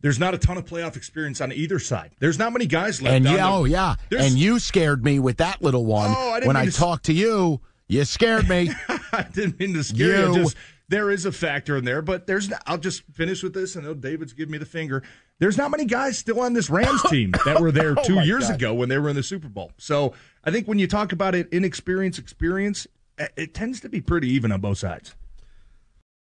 [0.00, 2.12] there's not a ton of playoff experience on either side.
[2.18, 3.14] There's not many guys left.
[3.16, 6.46] And yeah, oh yeah, There's- and you scared me with that little one Oh, I
[6.46, 7.60] when I to s- talked to you.
[7.88, 8.70] You scared me.
[9.12, 10.34] I didn't mean to scare you.
[10.34, 10.56] You- Just
[10.88, 12.50] there is a factor in there, but there's.
[12.66, 13.76] I'll just finish with this.
[13.76, 15.02] I know David's giving me the finger.
[15.38, 18.22] There's not many guys still on this Rams team that were there Oh, two my
[18.22, 18.54] years God.
[18.54, 19.72] ago when they were in the Super Bowl.
[19.78, 22.86] So I think when you talk about it, inexperience, experience,
[23.18, 25.14] it it tends to be pretty even on both sides.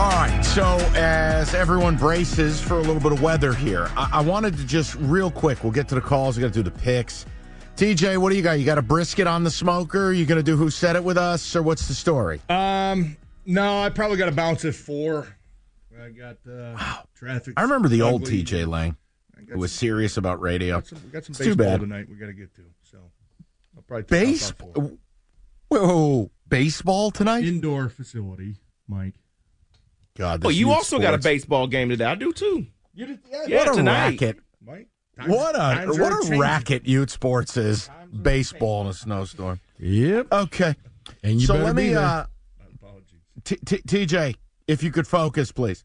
[0.00, 4.20] All right, so as everyone braces for a little bit of weather here, I, I
[4.22, 5.62] wanted to just real quick.
[5.62, 6.38] We'll get to the calls.
[6.38, 7.26] We got to do the picks.
[7.76, 8.52] TJ, what do you got?
[8.58, 10.10] You got a brisket on the smoker?
[10.10, 12.40] You going to do who said it with us, or what's the story?
[12.48, 15.36] Um, no, I probably got to bounce at four.
[16.02, 17.52] I got uh, traffic.
[17.58, 18.42] I remember the old ugly.
[18.42, 18.96] TJ Lang,
[19.50, 20.76] who was serious about radio.
[20.76, 21.80] Got some, we got some It's too baseball bad.
[21.80, 22.08] tonight.
[22.08, 22.62] We got to get to.
[22.90, 22.96] So
[23.76, 24.92] I'll probably take Base, off by four.
[25.68, 27.44] whoa, baseball tonight?
[27.44, 28.56] indoor facility,
[28.88, 29.12] Mike.
[30.20, 32.04] God, Oh, this you youth also got a baseball game today.
[32.04, 32.66] I do too.
[32.94, 34.20] You did, Yeah, what a tonight.
[34.20, 34.38] racket!
[34.64, 34.88] Mike.
[35.26, 36.38] What a what a changing.
[36.38, 37.88] racket youth sports is.
[38.22, 39.60] Baseball in a snowstorm.
[39.78, 40.26] Yep.
[40.32, 40.74] Okay.
[41.22, 42.02] And you so better let be me, there.
[42.02, 42.26] uh,
[43.44, 44.36] T- T- TJ,
[44.68, 45.84] if you could focus, please.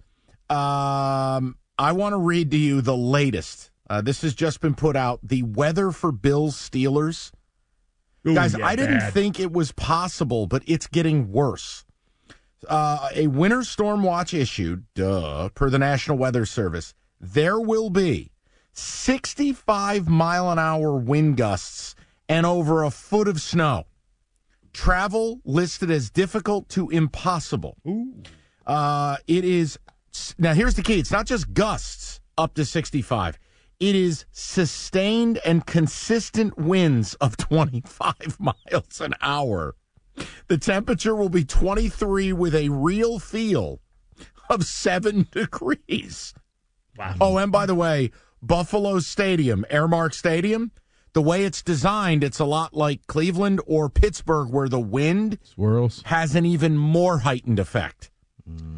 [0.49, 3.71] Um, I want to read to you the latest.
[3.89, 5.19] Uh, this has just been put out.
[5.23, 7.31] The weather for Bills Steelers.
[8.27, 9.13] Ooh, Guys, yeah, I didn't bad.
[9.13, 11.84] think it was possible, but it's getting worse.
[12.67, 16.93] Uh, a winter storm watch issued, duh, per the National Weather Service.
[17.19, 18.31] There will be
[18.73, 21.95] 65 mile an hour wind gusts
[22.27, 23.85] and over a foot of snow.
[24.73, 27.77] Travel listed as difficult to impossible.
[28.65, 29.79] Uh, it is
[30.37, 30.53] now.
[30.53, 33.39] Here's the key: it's not just gusts up to 65.
[33.79, 39.75] It is sustained and consistent winds of 25 miles an hour.
[40.47, 43.81] The temperature will be 23 with a real feel
[44.49, 46.33] of seven degrees.
[46.97, 47.15] Wow.
[47.19, 50.71] Oh, and by the way, Buffalo Stadium, Highmark Stadium,
[51.13, 56.01] the way it's designed, it's a lot like Cleveland or Pittsburgh, where the wind swirls
[56.05, 58.11] has an even more heightened effect.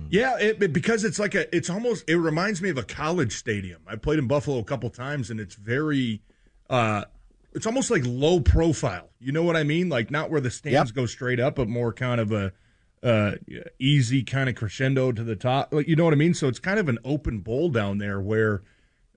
[0.10, 3.36] Yeah, it, it- because it's like a, it's almost, it reminds me of a college
[3.36, 3.82] stadium.
[3.86, 6.22] I played in Buffalo a couple times, and it's very,
[6.70, 7.04] uh,
[7.58, 9.10] it's almost like low profile.
[9.20, 9.90] You know what I mean?
[9.90, 10.96] Like not where the stands Yep.
[10.96, 12.54] go straight up, but more kind of a
[13.04, 13.34] uh,
[13.80, 15.74] easy kind of crescendo to the top.
[15.74, 16.34] Like you know what I mean?
[16.34, 18.64] So it's kind of an open bowl down there where,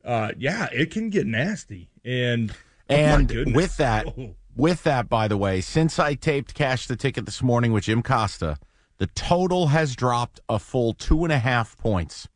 [0.04, 1.88] uh, yeah, it can get nasty.
[2.04, 2.50] And
[2.88, 4.34] oh And with that, Oh.
[4.56, 8.02] with that, by the way, since I taped Cash the Ticket this morning with Jim
[8.02, 8.58] Costa,
[8.98, 12.28] the total has dropped a full two and a half points.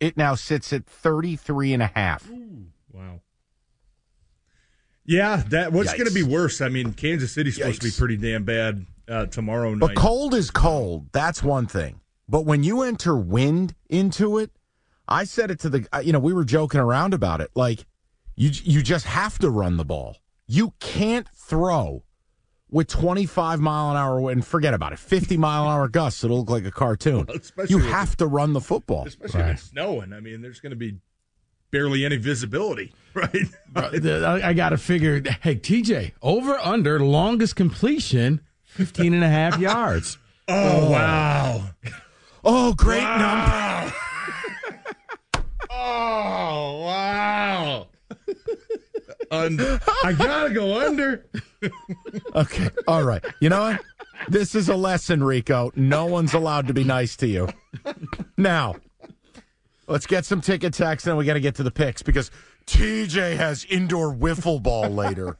[0.00, 2.30] It now sits at 33 and a half.
[2.92, 3.20] Wow.
[5.08, 6.60] Yeah, that what's going to be worse?
[6.60, 9.80] I mean, Kansas City's supposed to be pretty damn bad uh, tomorrow night.
[9.80, 11.08] But cold is cold.
[11.12, 12.00] That's one thing.
[12.28, 14.50] But when you enter wind into it,
[15.08, 17.50] I said it to the, uh, you know, we were joking around about it.
[17.54, 17.86] Like,
[18.36, 20.18] you you just have to run the ball.
[20.46, 22.04] You can't throw
[22.70, 24.46] with 25 mile an hour wind.
[24.46, 24.98] Forget about it.
[24.98, 26.22] 50 mile an hour gusts.
[26.22, 27.26] It'll look like a cartoon.
[27.34, 29.06] especially You with- have to run the football.
[29.06, 30.12] especially if it's snowing.
[30.12, 30.98] I mean, there's going to be
[31.70, 33.46] barely any visibility, right?
[33.76, 39.58] I, I got to figure, hey, TJ, over under longest completion, 15 and a half
[39.60, 40.18] yards.
[40.48, 40.54] Oh,
[40.86, 41.64] oh, wow.
[42.44, 43.92] Oh, great number.
[45.70, 47.86] Oh, wow.
[49.30, 49.60] Un-
[50.04, 51.26] I got to go under.
[52.34, 52.68] Okay.
[52.86, 53.24] All right.
[53.40, 53.80] You know what?
[54.28, 55.70] This is a lesson, Rico.
[55.76, 57.48] No one's allowed to be nice to you.
[58.36, 58.76] Now,
[59.88, 62.30] Let's get some ticket text, and we got to get to the picks because
[62.66, 65.38] TJ has indoor wiffle ball later.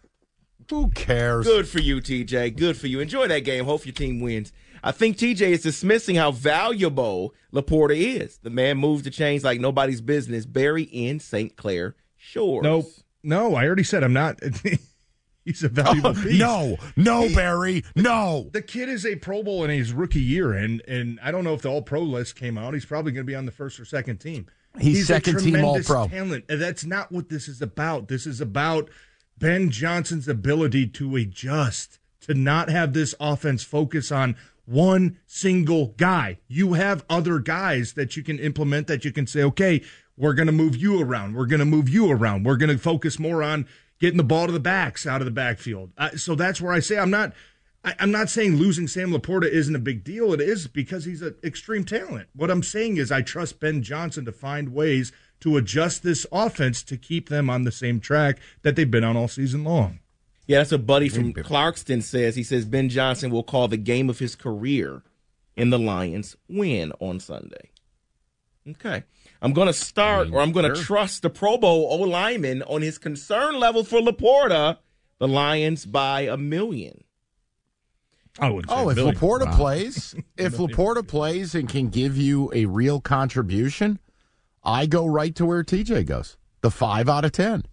[0.71, 1.47] Who cares?
[1.47, 2.57] Good for you, TJ.
[2.57, 3.01] Good for you.
[3.01, 3.65] Enjoy that game.
[3.67, 4.53] Hope your team wins.
[4.83, 8.39] I think TJ is dismissing how valuable Laporta is.
[8.39, 10.47] The man moves the chains like nobody's business.
[10.47, 11.57] Barry in St.
[11.57, 12.63] Clair Shores.
[12.63, 12.87] Nope.
[13.23, 14.41] No, I already said I'm not.
[15.49, 16.39] He's a valuable Oh, piece.
[16.39, 18.51] no, no, Barry, no.
[18.53, 21.55] The kid is a Pro Bowl in his rookie year, and and I don't know
[21.55, 22.75] if the All Pro list came out.
[22.75, 24.47] He's probably going to be on the first or second team.
[24.79, 26.09] He's a second team tremendous All-Pro.
[26.17, 26.45] Talent.
[26.51, 28.09] And that's not what this is about.
[28.09, 28.91] This is about
[29.39, 36.39] Ben Johnson's ability to adjust, to not have this offense focus on one single guy.
[36.47, 39.83] You have other guys that you can implement that you can say, okay,
[40.19, 41.35] we're going to move you around.
[41.35, 42.45] We're going to move you around.
[42.45, 43.67] We're going to focus more on
[44.01, 45.93] getting the ball to the backs out of the backfield.
[45.99, 47.33] Uh, so that's where I say I'm not.
[47.85, 50.33] I, I'm not saying losing Sam Laporta isn't a big deal.
[50.33, 52.29] It is because he's an extreme talent.
[52.35, 56.83] What I'm saying is I trust Ben Johnson to find ways to adjust this offense
[56.83, 60.01] to keep them on the same track that they've been on all season long.
[60.47, 62.35] Yeah, that's a buddy from Clarkston says.
[62.35, 65.03] He says Ben Johnson will call the game of his career
[65.57, 67.71] in the Lions win on Sunday.
[68.71, 69.05] Okay.
[69.41, 70.85] I'm going to start, or I'm going to sure.
[70.85, 74.79] trust the Pro Bowl O lineman on his concern level for Laporta.
[75.19, 77.03] The Lions by a million.
[78.39, 78.67] I would.
[78.69, 83.99] Oh, if Laporta plays, if Laporta plays and can give you a real contribution,
[84.63, 87.65] I go right to where TJ goes, the five out of ten.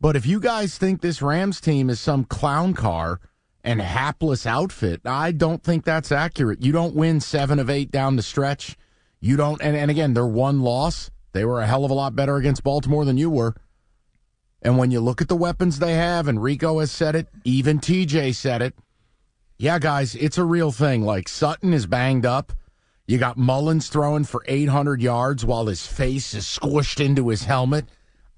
[0.00, 3.20] But if you guys think this Rams team is some clown car
[3.62, 6.62] and hapless outfit, I don't think that's accurate.
[6.62, 8.76] You don't win seven of eight down the stretch.
[9.20, 12.16] You don't, and, and again, their one loss, they were a hell of a lot
[12.16, 13.54] better against Baltimore than you were.
[14.62, 17.80] And when you look at the weapons they have, and Rico has said it, even
[17.80, 18.74] TJ said it.
[19.58, 21.02] Yeah, guys, it's a real thing.
[21.02, 22.52] Like Sutton is banged up.
[23.06, 27.86] You got Mullens throwing for 800 yards while his face is squished into his helmet.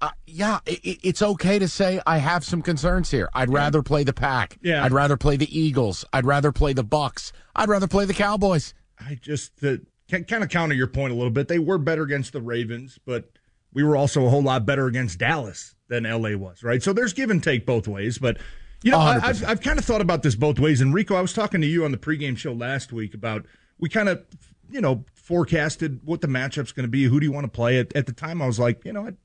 [0.01, 3.29] Uh, yeah, i i- it's okay to say I have some concerns here.
[3.33, 4.57] I'd rather play the Pack.
[4.61, 4.83] Yeah.
[4.83, 6.03] I'd rather play the Eagles.
[6.11, 7.31] I'd rather play the Bucks.
[7.55, 8.73] I'd rather play the Cowboys.
[8.99, 9.85] I just can
[10.21, 11.47] kind of counter your point a little bit.
[11.47, 13.29] They were better against the Ravens, but
[13.73, 16.81] we were also a whole lot better against Dallas than LA was, right?
[16.81, 18.17] So there's give and take both ways.
[18.17, 18.37] But
[18.83, 19.23] you know, I, 100%.
[19.23, 20.81] I've I've kind of thought about this both ways.
[20.81, 23.45] And Rico, I was talking to you on the pregame show last week about
[23.79, 24.23] we kind of
[24.69, 27.03] you know forecasted what the matchup's going to be.
[27.03, 27.79] Who do you want to play?
[27.79, 29.15] At, at the time, I was like, you know, what?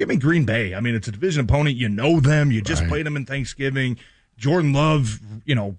[0.00, 0.74] give me Green Bay.
[0.74, 1.76] I mean, it's a division opponent.
[1.76, 2.50] You know them.
[2.50, 3.98] You just played them in Thanksgiving.
[4.38, 5.76] Jordan Love, you know,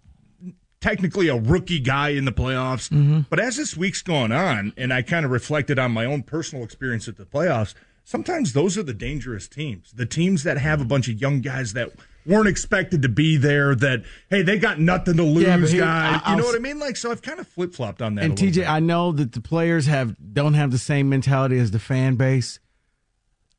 [0.82, 2.90] technically a rookie guy in the playoffs.
[2.90, 3.22] Mm-hmm.
[3.30, 6.64] But as this week's gone on, and I kind of reflected on my own personal
[6.66, 9.92] experience at the playoffs, sometimes those are the dangerous teams.
[9.94, 11.92] The teams that have a bunch of young guys that
[12.26, 16.22] weren't expected to be there, that, hey, they got nothing to lose, Yeah, here- guys.
[16.24, 16.78] I- You know what I mean?
[16.80, 18.26] Like, so I've kind of flip flopped on that.
[18.26, 21.80] And TJ, I know that the players have don't have the same mentality as the
[21.80, 22.60] fan base.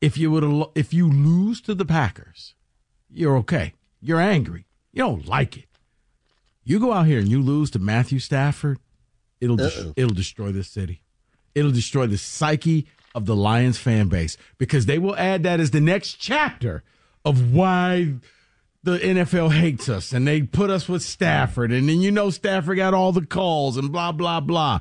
[0.01, 2.55] If you would, if you lose to the Packers,
[3.09, 3.75] you're okay.
[4.01, 4.67] You're angry.
[4.93, 5.67] You don't like it.
[6.65, 8.79] You go out here and you lose to Matthew Stafford,
[9.41, 11.03] it'll des- it'll destroy this city.
[11.55, 15.71] It'll destroy the psyche of the Lions fan base because they will add that as
[15.71, 16.83] the next chapter
[17.25, 18.15] of why
[18.83, 22.77] the NFL hates us and they put us with Stafford and then you know Stafford
[22.79, 24.81] got all the calls and blah blah blah.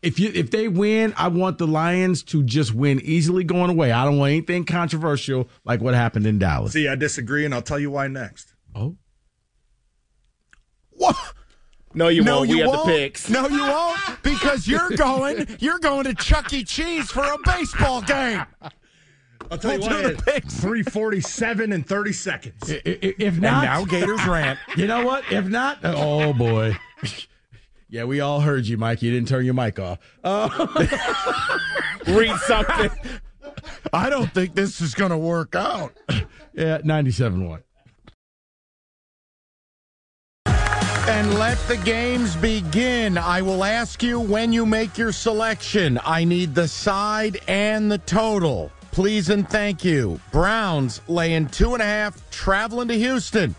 [0.00, 3.90] If you if they win, I want the Lions to just win easily going away.
[3.90, 6.72] I don't want anything controversial like what happened in Dallas.
[6.72, 8.54] See, I disagree, and I'll tell you why next.
[8.76, 8.96] Oh.
[11.02, 11.16] What?
[11.94, 12.48] No, you no, won't.
[12.48, 12.76] you we won't.
[12.76, 13.28] have the picks.
[13.28, 15.46] No, you won't because you're going.
[15.60, 16.64] You're going to Chuck E.
[16.64, 18.44] Cheese for a baseball game.
[19.50, 20.12] I'll tell We'll you do why.
[20.14, 20.54] the picks.
[20.60, 22.70] 347 and 30 seconds.
[22.70, 24.58] I- i- If not, now Gators rant.
[24.76, 25.24] You know what?
[25.30, 26.76] If not, oh boy.
[27.90, 29.02] Yeah, we all heard you, Mike.
[29.02, 29.98] You didn't turn your mic off.
[30.24, 30.48] Uh,
[32.06, 32.88] Read something.
[33.92, 35.92] I don't think this is going to work out.
[36.54, 37.62] yeah, 97 1.
[41.08, 43.18] And let the games begin.
[43.18, 45.98] I will ask you when you make your selection.
[46.04, 48.70] I need the side and the total.
[48.92, 50.20] Please and thank you.
[50.30, 53.56] Browns laying two and a half, traveling to Houston.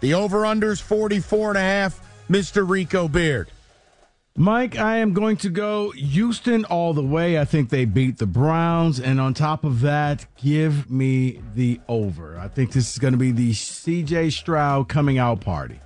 [0.00, 2.00] The over-under's 44 and a half.
[2.30, 2.68] Mr.
[2.68, 3.50] Rico Beard.
[4.34, 7.38] Mike, I am going to go Houston all the way.
[7.38, 9.00] I think they beat the Browns.
[9.00, 12.38] And on top of that, give me the over.
[12.38, 15.80] I think this is going to be the CJ Stroud coming out party.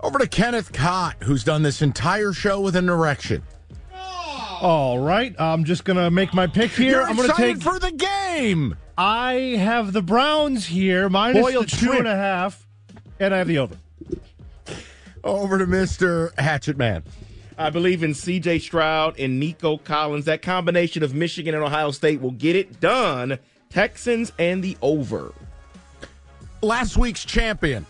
[0.00, 3.42] Over to Kenneth Cott, who's done this entire show with an erection.
[4.60, 6.90] All right, I'm just gonna make my pick here.
[6.92, 7.62] You're I'm gonna excited take.
[7.62, 8.76] for the game.
[8.96, 11.98] I have the Browns here, minus Boiled the two shrimp.
[12.00, 12.66] and a half,
[13.20, 13.76] and I have the over.
[15.22, 16.36] Over to Mr.
[16.38, 17.04] Hatchet Man.
[17.56, 18.60] I believe in C.J.
[18.60, 20.24] Stroud and Nico Collins.
[20.26, 23.38] That combination of Michigan and Ohio State will get it done.
[23.70, 25.32] Texans and the over.
[26.62, 27.84] Last week's champion,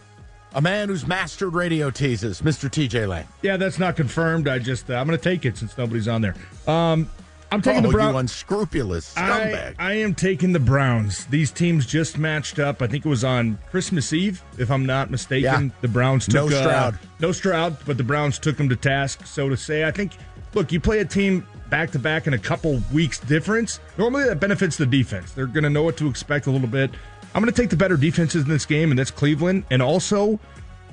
[0.55, 2.69] a man who's mastered radio teases, Mr.
[2.69, 3.27] TJ Lang.
[3.43, 4.49] Yeah, that's not confirmed.
[4.49, 6.35] I just uh, I'm going to take it since nobody's on there.
[6.67, 7.09] Um,
[7.51, 8.13] I'm taking oh, the Browns.
[8.13, 9.75] You unscrupulous scumbag.
[9.79, 11.25] I, I, am taking the Browns.
[11.27, 12.83] These teams just matched up.
[12.83, 15.67] I think it was on Christmas Eve, if I'm not mistaken.
[15.67, 15.71] Yeah.
[15.81, 16.95] The Browns took no Stroud.
[16.95, 19.85] Uh, no Stroud, but the Browns took them to task, so to say.
[19.85, 20.13] I think.
[20.55, 23.81] Look, you play a team back to back in a couple weeks difference.
[23.99, 25.33] Normally, that benefits the defense.
[25.33, 26.91] They're going to know what to expect a little bit.
[27.35, 29.65] I'm going to take the better defenses in this game, and that's Cleveland.
[29.71, 30.41] And also,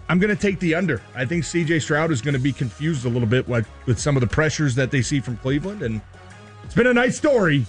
[0.10, 1.02] I'm going to take the under.
[1.16, 4.16] I think CJ Stroud is going to be confused a little bit with, with some
[4.16, 5.82] of the pressures that they see from Cleveland.
[5.82, 6.02] And
[6.64, 7.66] it's been a nice story,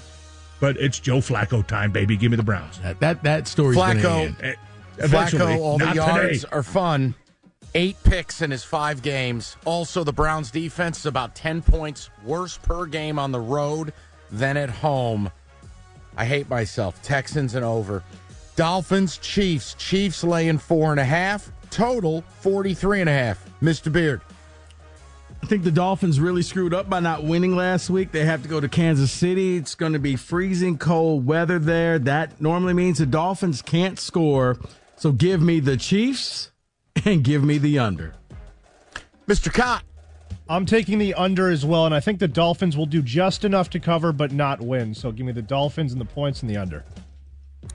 [0.61, 2.17] but it's Joe Flacco time, baby.
[2.17, 2.79] Give me the Browns.
[2.81, 4.57] That that, that story's eh, Flacco,
[4.99, 6.51] Eventually, Flacco, all the not yards today.
[6.53, 7.15] are fun.
[7.75, 9.57] Eight picks in his five games.
[9.67, 13.93] Also, the Browns' defense is about 10 points worse per game on the road
[14.31, 15.31] than at home.
[16.17, 17.03] I hate myself.
[17.03, 18.03] Texans and over.
[18.57, 19.75] Dolphins, Chiefs.
[19.75, 21.53] Chiefs laying four and a half.
[21.71, 23.51] Total 43 and a half.
[23.63, 23.93] Mr.
[23.93, 24.23] Beard.
[25.43, 28.11] I think the Dolphins really screwed up by not winning last week.
[28.11, 29.57] They have to go to Kansas City.
[29.57, 31.99] It's going to be freezing cold weather there.
[31.99, 34.57] That normally means the Dolphins can't score.
[34.97, 36.51] So give me the Chiefs
[37.05, 38.15] and give me the under.
[39.29, 39.53] Mr.
[39.53, 39.85] Cott.
[40.49, 43.69] I'm taking the under as well, and I think the Dolphins will do just enough
[43.71, 44.95] to cover but not win.
[44.95, 46.85] So give me the Dolphins and the points and the under.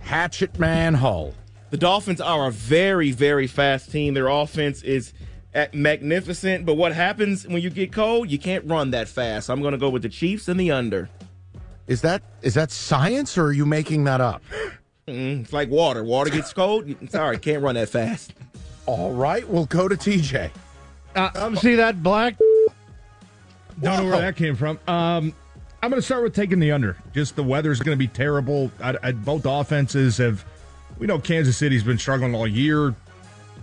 [0.02, 1.34] Hatchet Man Hull.
[1.70, 4.14] The Dolphins are a very, very fast team.
[4.14, 5.14] Their offense is
[5.54, 8.30] at magnificent, but what happens when you get cold?
[8.30, 9.49] You can't run that fast.
[9.49, 11.10] I'm going to go with the Chiefs and the under.
[11.88, 14.43] Is that is that science or are you making that up?
[15.08, 16.04] Mm, it's like water.
[16.04, 16.86] Water gets cold.
[17.10, 18.34] Sorry, can't run that fast.
[18.86, 20.52] All right, we'll go to TJ.
[21.16, 22.38] Um, see that black?
[23.82, 24.80] Don't know where that came from.
[24.88, 25.34] Um,
[25.84, 26.95] I'm going to start with taking the under.
[27.13, 28.71] Just the weather's going to be terrible.
[28.82, 30.45] I, I, both offenses have.
[30.99, 32.93] We know Kansas City's been struggling all year.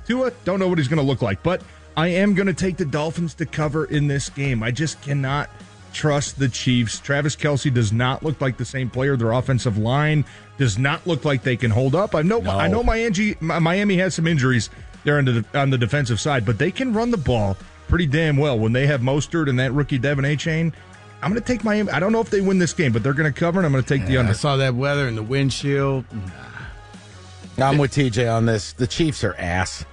[0.06, 1.62] Tua, don't know what he's going to look like, but
[1.96, 4.62] I am going to take the Dolphins to cover in this game.
[4.62, 5.48] I just cannot
[5.92, 6.98] trust the Chiefs.
[6.98, 9.16] Travis Kelce does not look like the same player.
[9.16, 10.24] Their offensive line
[10.56, 12.14] does not look like they can hold up.
[12.14, 12.40] I know.
[12.40, 12.50] No.
[12.50, 12.82] I know.
[12.82, 14.70] Miami, Miami has some injuries
[15.04, 17.56] there on the, on the defensive side, but they can run the ball
[17.88, 20.72] pretty damn well when they have Mostert and that rookie De'Von Achane.
[21.22, 21.90] I'm going to take Miami.
[21.90, 23.72] I don't know if they win this game, but they're going to cover, and I'm
[23.72, 24.30] going to take the under.
[24.30, 26.04] I saw that weather and the windshield.
[27.58, 28.72] I'm with TJ on this.
[28.72, 29.84] The Chiefs are ass.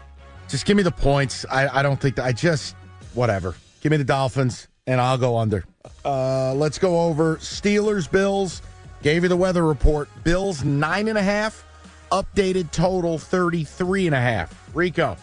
[0.48, 1.46] Just give me the points.
[1.50, 2.76] I, I don't think that I just
[3.16, 3.56] whatever.
[3.82, 5.66] Give me the Dolphins and I'll go under.
[6.04, 8.62] Uh, let's go over Steelers Bills.
[9.02, 10.10] Gave you the weather report.
[10.24, 11.66] Bills nine and a half.
[12.12, 14.70] Updated total 33 and a half.
[14.76, 15.18] Rico.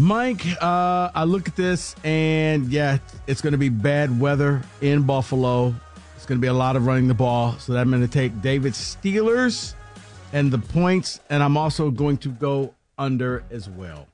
[0.00, 5.02] Mike, uh, I look at this and yeah, it's going to be bad weather in
[5.02, 5.74] Buffalo.
[6.16, 7.52] It's going to be a lot of running the ball.
[7.58, 9.74] So I'm going to take David Steelers
[10.32, 14.08] and the points, and I'm also going to go under as well.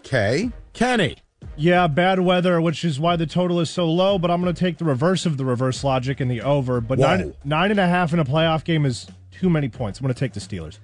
[0.00, 0.52] Okay.
[0.72, 1.16] Kenny.
[1.56, 4.16] Yeah, bad weather, which is why the total is so low.
[4.16, 6.80] But I'm going to take the reverse of the reverse logic and the over.
[6.80, 7.16] But Whoa.
[7.16, 9.98] nine nine and a half in a playoff game is too many points.
[9.98, 10.78] I'm going to take the Steelers.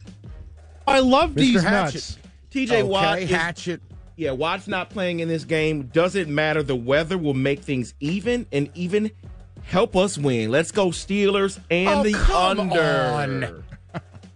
[0.84, 1.34] I love Mr.
[1.34, 1.94] these Hatchet.
[1.94, 2.18] nuts.
[2.52, 3.18] TJ Okay, Watt.
[3.20, 3.80] is- Hatchet.
[4.16, 5.84] yeah, Watt's not playing in this game.
[5.92, 6.62] Doesn't matter.
[6.62, 9.10] The weather will make things even and even
[9.62, 10.50] help us win.
[10.50, 12.80] Let's go Steelers and Oh, the come under.
[12.82, 13.64] on.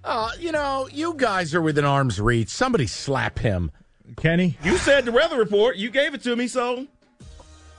[0.08, 2.48] Uh, you know, you guys are within arm's reach.
[2.48, 3.72] Somebody slap him.
[4.16, 4.56] Kenny?
[4.62, 5.74] You said the weather report.
[5.78, 6.86] You gave it to me, so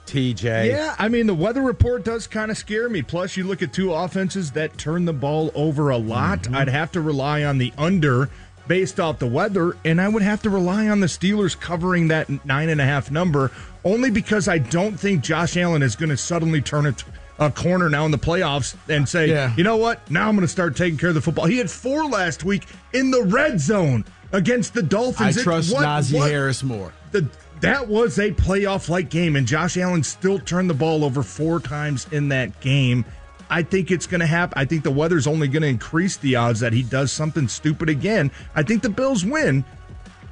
[0.05, 0.67] TJ.
[0.67, 3.01] Yeah, I mean the weather report does kind of scare me.
[3.01, 6.39] Plus, you look at two offenses that turn the ball over a lot.
[6.43, 6.55] Mm-hmm.
[6.55, 8.29] I'd have to rely on the under
[8.67, 12.29] based off the weather, and I would have to rely on the Steelers covering that
[12.45, 13.51] nine and a half number
[13.83, 17.03] only because I don't think Josh Allen is going to suddenly turn it
[17.39, 19.53] a corner now in the playoffs and say, Yeah.
[19.55, 21.45] you know what, now I'm going to start taking care of the football.
[21.45, 25.37] He had four last week in the red zone against the I Dolphins.
[25.37, 26.91] It- trust what- Najee what- Harris more.
[27.11, 27.27] the
[27.61, 31.59] that was a playoff like game, and Josh Allen still turned the ball over four
[31.59, 33.03] times in that game.
[33.49, 34.57] I think it's going to happen.
[34.57, 37.89] I think the weather's only going to increase the odds that he does something stupid
[37.89, 38.31] again.
[38.55, 39.63] I think the Bills win,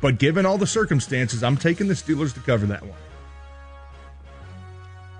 [0.01, 2.97] but given all the circumstances, I'm taking the Steelers to cover that one.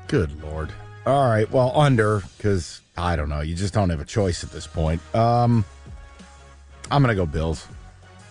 [0.07, 0.71] Good lord.
[1.05, 1.49] All right.
[1.51, 3.41] Well, under because I don't know.
[3.41, 5.01] You just don't have a choice at this point.
[5.15, 5.65] Um,
[6.91, 7.67] I'm gonna go Bills.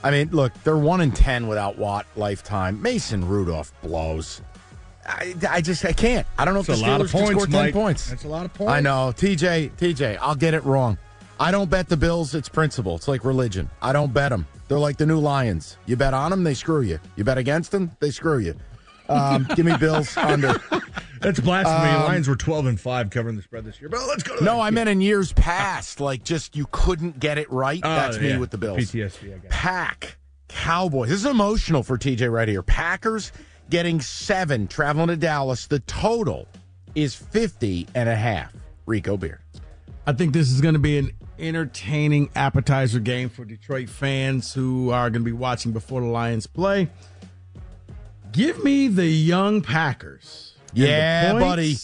[0.02, 2.80] I mean, look, they're one in ten without Watt lifetime.
[2.82, 4.40] Mason Rudolph blows.
[5.06, 6.26] I, I just I can't.
[6.38, 7.74] I don't know if the lot Steelers of can points, score ten Mike.
[7.74, 8.10] points.
[8.10, 8.72] That's a lot of points.
[8.72, 9.72] I know, TJ.
[9.72, 10.98] TJ, I'll get it wrong.
[11.38, 12.34] I don't bet the Bills.
[12.34, 12.96] It's principle.
[12.96, 13.68] It's like religion.
[13.82, 14.46] I don't bet them.
[14.68, 15.76] They're like the new Lions.
[15.86, 16.98] You bet on them, they screw you.
[17.16, 18.54] You bet against them, they screw you.
[19.08, 20.54] Um, give me Bills under.
[21.20, 21.90] That's blasphemy.
[21.90, 23.90] Um, Lions were 12 and 5 covering the spread this year.
[23.90, 26.00] But let's go to No, I meant in years past.
[26.00, 27.80] Like, just you couldn't get it right.
[27.82, 28.38] Oh, That's me yeah.
[28.38, 28.78] with the Bills.
[28.78, 29.50] PTSD, I guess.
[29.50, 30.16] Pack,
[30.48, 31.10] Cowboys.
[31.10, 32.62] This is emotional for TJ right here.
[32.62, 33.32] Packers
[33.70, 35.66] getting seven, traveling to Dallas.
[35.66, 36.46] The total
[36.94, 38.52] is 50 and a half.
[38.86, 39.40] Rico Beard.
[40.06, 44.90] I think this is going to be an entertaining appetizer game for Detroit fans who
[44.90, 46.88] are going to be watching before the Lions play.
[48.32, 50.54] Give me the young Packers.
[50.74, 51.44] Yeah, points.
[51.44, 51.76] buddy.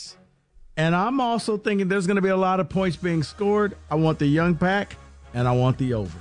[0.76, 3.76] And I'm also thinking there's going to be a lot of points being scored.
[3.90, 4.96] I want the young pack
[5.34, 6.18] and I want the over.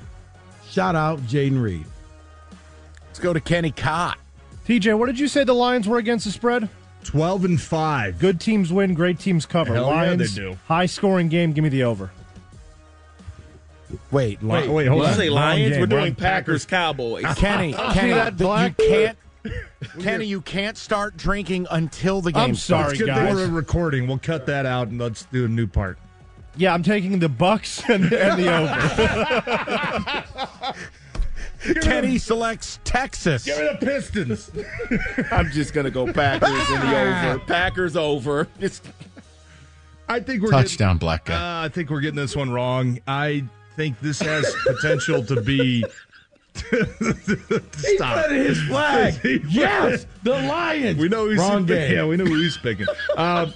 [0.70, 1.86] Shout out Jayden Reed.
[3.08, 4.20] Let's go to Kenny Cott.
[4.70, 6.70] TJ, what did you say the Lions were against the spread?
[7.04, 8.20] 12 and 5.
[8.20, 9.74] Good teams win, great teams cover.
[9.74, 10.60] Hell yeah, they do.
[10.68, 11.54] high scoring game.
[11.54, 12.12] Give me the over.
[14.12, 15.18] Wait, Wait, wait, hold Did you on.
[15.18, 15.76] say Lions?
[15.80, 17.26] We're doing Wrong Packers Cowboys.
[17.38, 18.76] Kenny, Kenny, that black?
[18.78, 19.18] you can't.
[20.02, 22.90] Kenny, you can't start drinking until the game I'm starts.
[22.90, 23.36] sorry, Good guys.
[23.36, 24.08] thing we're recording.
[24.08, 25.98] We'll cut that out and let's do a new part.
[26.56, 28.76] Yeah, I'm taking the Bucks and, and the over.
[31.82, 33.44] Kenny selects Texas.
[33.46, 34.52] Give me the Pistons.
[35.32, 37.00] I'm just gonna go Packers in the
[37.32, 37.40] over.
[37.40, 38.48] Packers over.
[38.60, 38.82] It's
[40.08, 41.62] I think we're Touchdown, black Getting, guy.
[41.62, 43.00] uh, I think we're getting this one wrong.
[43.08, 43.44] I
[43.76, 45.84] think this has potential to be.
[46.56, 48.30] Stop.
[48.32, 49.14] his flag.
[49.50, 51.00] yes, the Lions.
[51.00, 51.94] We know who's Wrong game.
[51.94, 52.88] Yeah, we know who he's picking.
[53.16, 53.54] Um,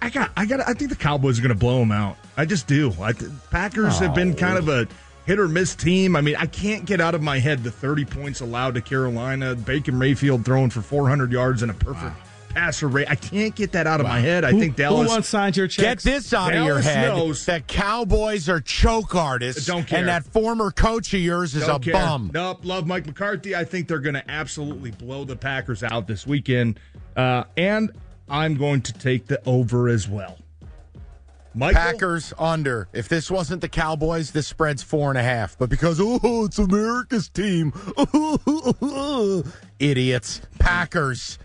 [0.00, 0.60] I got, I got.
[0.60, 2.16] I think the Cowboys are going to blow him out.
[2.36, 2.92] I just do.
[3.00, 4.86] I th- Packers have been kind of a
[5.30, 6.16] hit or miss team.
[6.16, 9.54] I mean, I can't get out of my head the 30 points allowed to Carolina.
[9.54, 12.16] Baker Mayfield throwing for 400 yards and a perfect
[12.48, 13.06] passer rate.
[13.08, 14.44] I can't get that out of my head.
[14.44, 15.06] I Who- think Dallas.
[15.06, 17.08] Who once signed your Get this out of your Dallas head.
[17.16, 19.66] knows- that Cowboys are choke artists.
[19.66, 20.00] Don't care.
[20.00, 21.92] And that former coach of yours is Don't a care.
[21.94, 22.32] bum.
[22.34, 23.54] Nope, love Mike McCarthy.
[23.54, 26.80] I think they're going to absolutely blow the Packers out this weekend,
[27.16, 27.92] uh, and
[28.28, 30.36] I'm going to take the over as well.
[31.54, 32.88] Michael, Packers under.
[32.92, 35.58] If this wasn't the Cowboys, this spread's four and a half.
[35.58, 37.72] But because oh, it's America's team,
[39.78, 40.40] idiots.
[40.58, 41.38] Packers.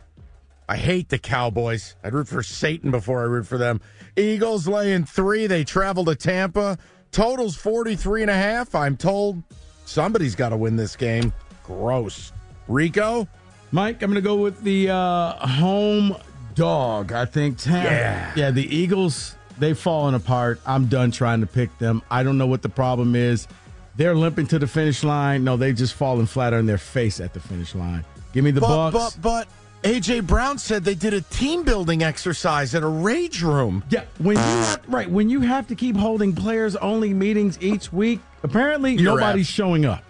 [0.67, 1.95] I hate the Cowboys.
[2.03, 3.81] I'd root for Satan before I root for them.
[4.15, 5.47] Eagles laying three.
[5.47, 6.77] They travel to Tampa.
[7.11, 8.73] Totals 43 and a half.
[8.73, 9.41] I'm told
[9.85, 11.33] somebody's got to win this game.
[11.63, 12.31] Gross.
[12.67, 13.27] Rico?
[13.71, 16.15] Mike, I'm going to go with the uh, home
[16.55, 17.11] dog.
[17.11, 17.89] I think Tampa.
[17.89, 18.31] Yeah.
[18.35, 20.59] yeah, the Eagles, they've fallen apart.
[20.65, 22.01] I'm done trying to pick them.
[22.09, 23.47] I don't know what the problem is.
[23.95, 25.43] They're limping to the finish line.
[25.43, 28.03] No, they've just fallen flat on their face at the finish line.
[28.33, 29.15] Give me the but, Bucks.
[29.15, 29.47] but,
[29.83, 33.83] but AJ Brown said they did a team building exercise at a rage room.
[33.89, 37.93] Yeah, when you have, right when you have to keep holding players only meetings each
[37.93, 39.53] week, apparently You're nobody's out.
[39.53, 40.03] showing up.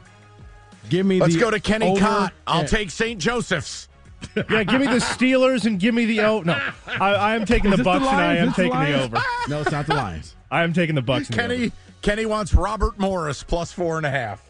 [0.89, 1.19] Give me.
[1.19, 2.33] Let's go to Kenny over Cott.
[2.47, 3.19] I'll take St.
[3.19, 3.89] Joseph's.
[4.35, 6.53] Yeah, give me the Steelers and give me the oh no.
[6.87, 8.79] I, I am taking the this the Bucks and I am Is this the taking
[8.79, 9.17] the over.
[9.49, 10.35] No, it's not the Lions.
[10.51, 11.29] I am taking the Bucks.
[11.29, 11.73] and the Kenny over.
[12.01, 14.43] Kenny wants Robert Morris plus four and a half.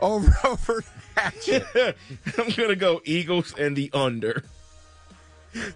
[0.00, 0.84] Over over
[1.16, 1.62] action.
[2.38, 4.44] I'm gonna go Eagles and the under.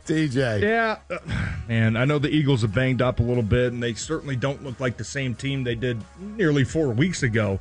[0.06, 0.60] DJ.
[0.60, 0.98] Yeah,
[1.66, 4.62] man, I know the Eagles have banged up a little bit, and they certainly don't
[4.62, 7.58] look like the same team they did nearly four weeks ago.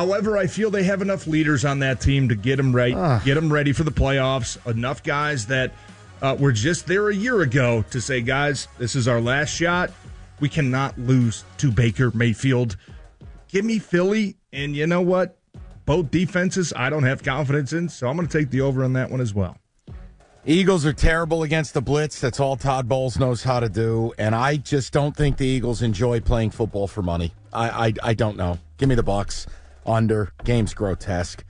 [0.00, 3.34] However, I feel they have enough leaders on that team to get them right, get
[3.34, 4.56] them ready for the playoffs.
[4.66, 5.74] Enough guys that
[6.22, 9.90] uh, were just there a year ago to say, guys, this is our last shot.
[10.40, 12.78] We cannot lose to Baker Mayfield.
[13.48, 15.36] Give me Philly, and you know what?
[15.84, 18.94] Both defenses, I don't have confidence in, so I'm going to take the over on
[18.94, 19.58] that one as well.
[20.46, 22.18] Eagles are terrible against the blitz.
[22.22, 24.14] That's all Todd Bowles knows how to do.
[24.16, 27.34] And I just don't think the Eagles enjoy playing football for money.
[27.52, 28.58] I I, I don't know.
[28.78, 29.46] Give me the Bucks
[29.90, 30.32] under.
[30.44, 31.44] Game's grotesque.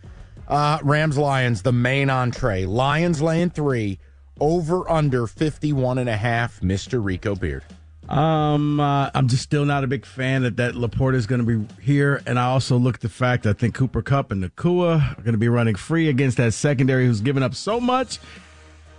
[0.49, 2.65] Uh, Rams Lions, the main entree.
[2.67, 3.99] Lions laying three.
[4.41, 6.61] Over under 51 and a half.
[6.61, 7.05] Mr.
[7.05, 7.63] Rico Beard.
[8.09, 11.59] Um, uh, I'm just still not a big fan that that Laporta is going to
[11.59, 15.17] be here, and I also look at the fact I think Cooper Kupp and Nacua
[15.17, 18.19] are going to be running free against that secondary who's given up so much.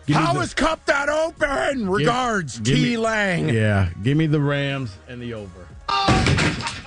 [0.06, 1.90] Give How the- is Cup that open?
[1.90, 2.84] Regards, give T.
[2.84, 3.50] me- Lang.
[3.50, 5.68] Yeah, give me the Rams and the over.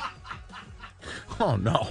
[1.41, 1.89] Oh, no.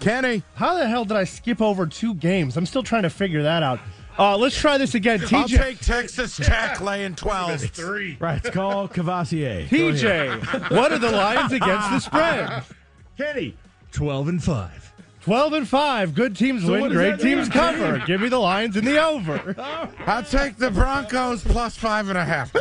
[0.00, 0.42] Kenny.
[0.54, 2.56] How the hell did I skip over two games?
[2.56, 3.80] I'm still trying to figure that out.
[4.18, 5.20] Uh, let's try this again.
[5.20, 7.62] TJ, I'll take Texas Tech laying 12.
[7.70, 8.16] Three.
[8.20, 9.70] Right, it's called Cavassier.
[9.70, 9.76] Go.
[9.76, 12.64] TJ, what are the Lions against the spread?
[13.16, 13.56] Kenny,
[13.92, 14.89] 12 and 5.
[15.30, 16.14] 12 and 5.
[16.16, 17.36] Good teams So win, great that mean?
[17.36, 17.98] teams cover.
[18.06, 19.54] Give me the Lions in the over.
[20.04, 22.52] I'll take the Broncos plus five and a half.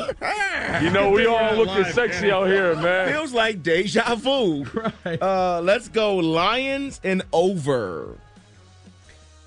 [0.79, 3.11] You know, we all looking sexy out here, man.
[3.11, 4.67] Feels like deja vu.
[5.19, 8.15] Uh, let's go Lions and over.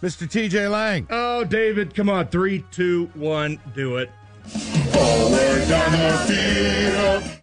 [0.03, 0.27] Mr.
[0.27, 1.07] TJ Lang.
[1.09, 2.27] Oh, David, come on.
[2.27, 4.11] Three, two, one, do it.
[4.49, 7.43] Forward down the field.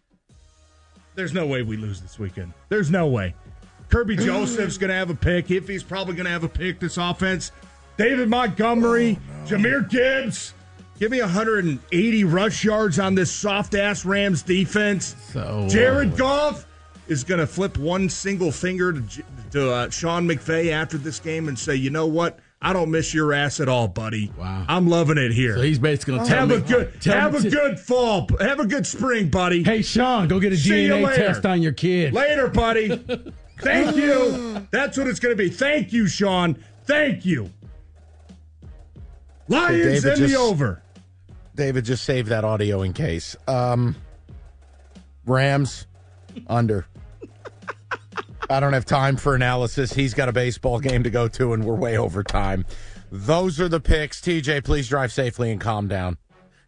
[1.15, 2.51] There's no way we lose this weekend.
[2.67, 3.33] There's no way.
[3.89, 5.49] Kerby Joseph's going to have a pick.
[5.49, 7.51] If he's probably going to have a pick this offense.
[7.97, 9.45] David Montgomery, oh, no.
[9.45, 10.53] Jahmyr Gibbs.
[10.99, 15.15] Give me 180 rush yards on this soft ass Rams defense.
[15.33, 16.65] So Jared Goff
[17.07, 21.47] is going to flip one single finger to, to uh, Sean McVay after this game
[21.47, 22.39] and say, you know what?
[22.61, 24.31] I don't miss your ass at all, buddy.
[24.37, 25.55] Wow, I'm loving it here.
[25.55, 28.67] So he's basically going to have me, a good have a good fall, have a
[28.67, 29.63] good spring, buddy.
[29.63, 33.01] Hey, Sean, go get a See DNA test on your kid later, buddy.
[33.59, 34.67] Thank you.
[34.71, 35.49] That's what it's going to be.
[35.49, 36.57] Thank you, Sean.
[36.85, 37.51] Thank you.
[39.47, 40.81] Lions in the over.
[41.55, 43.35] David just saved that audio in case.
[43.47, 43.95] Um,
[45.25, 45.87] Rams
[46.47, 46.85] under.
[48.49, 49.93] I don't have time for analysis.
[49.93, 52.65] He's got a baseball game to go to, and we're way over time.
[53.11, 54.21] Those are the picks.
[54.21, 56.17] TJ, please drive safely and calm down.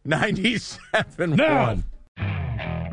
[0.06, 1.84] 97 1.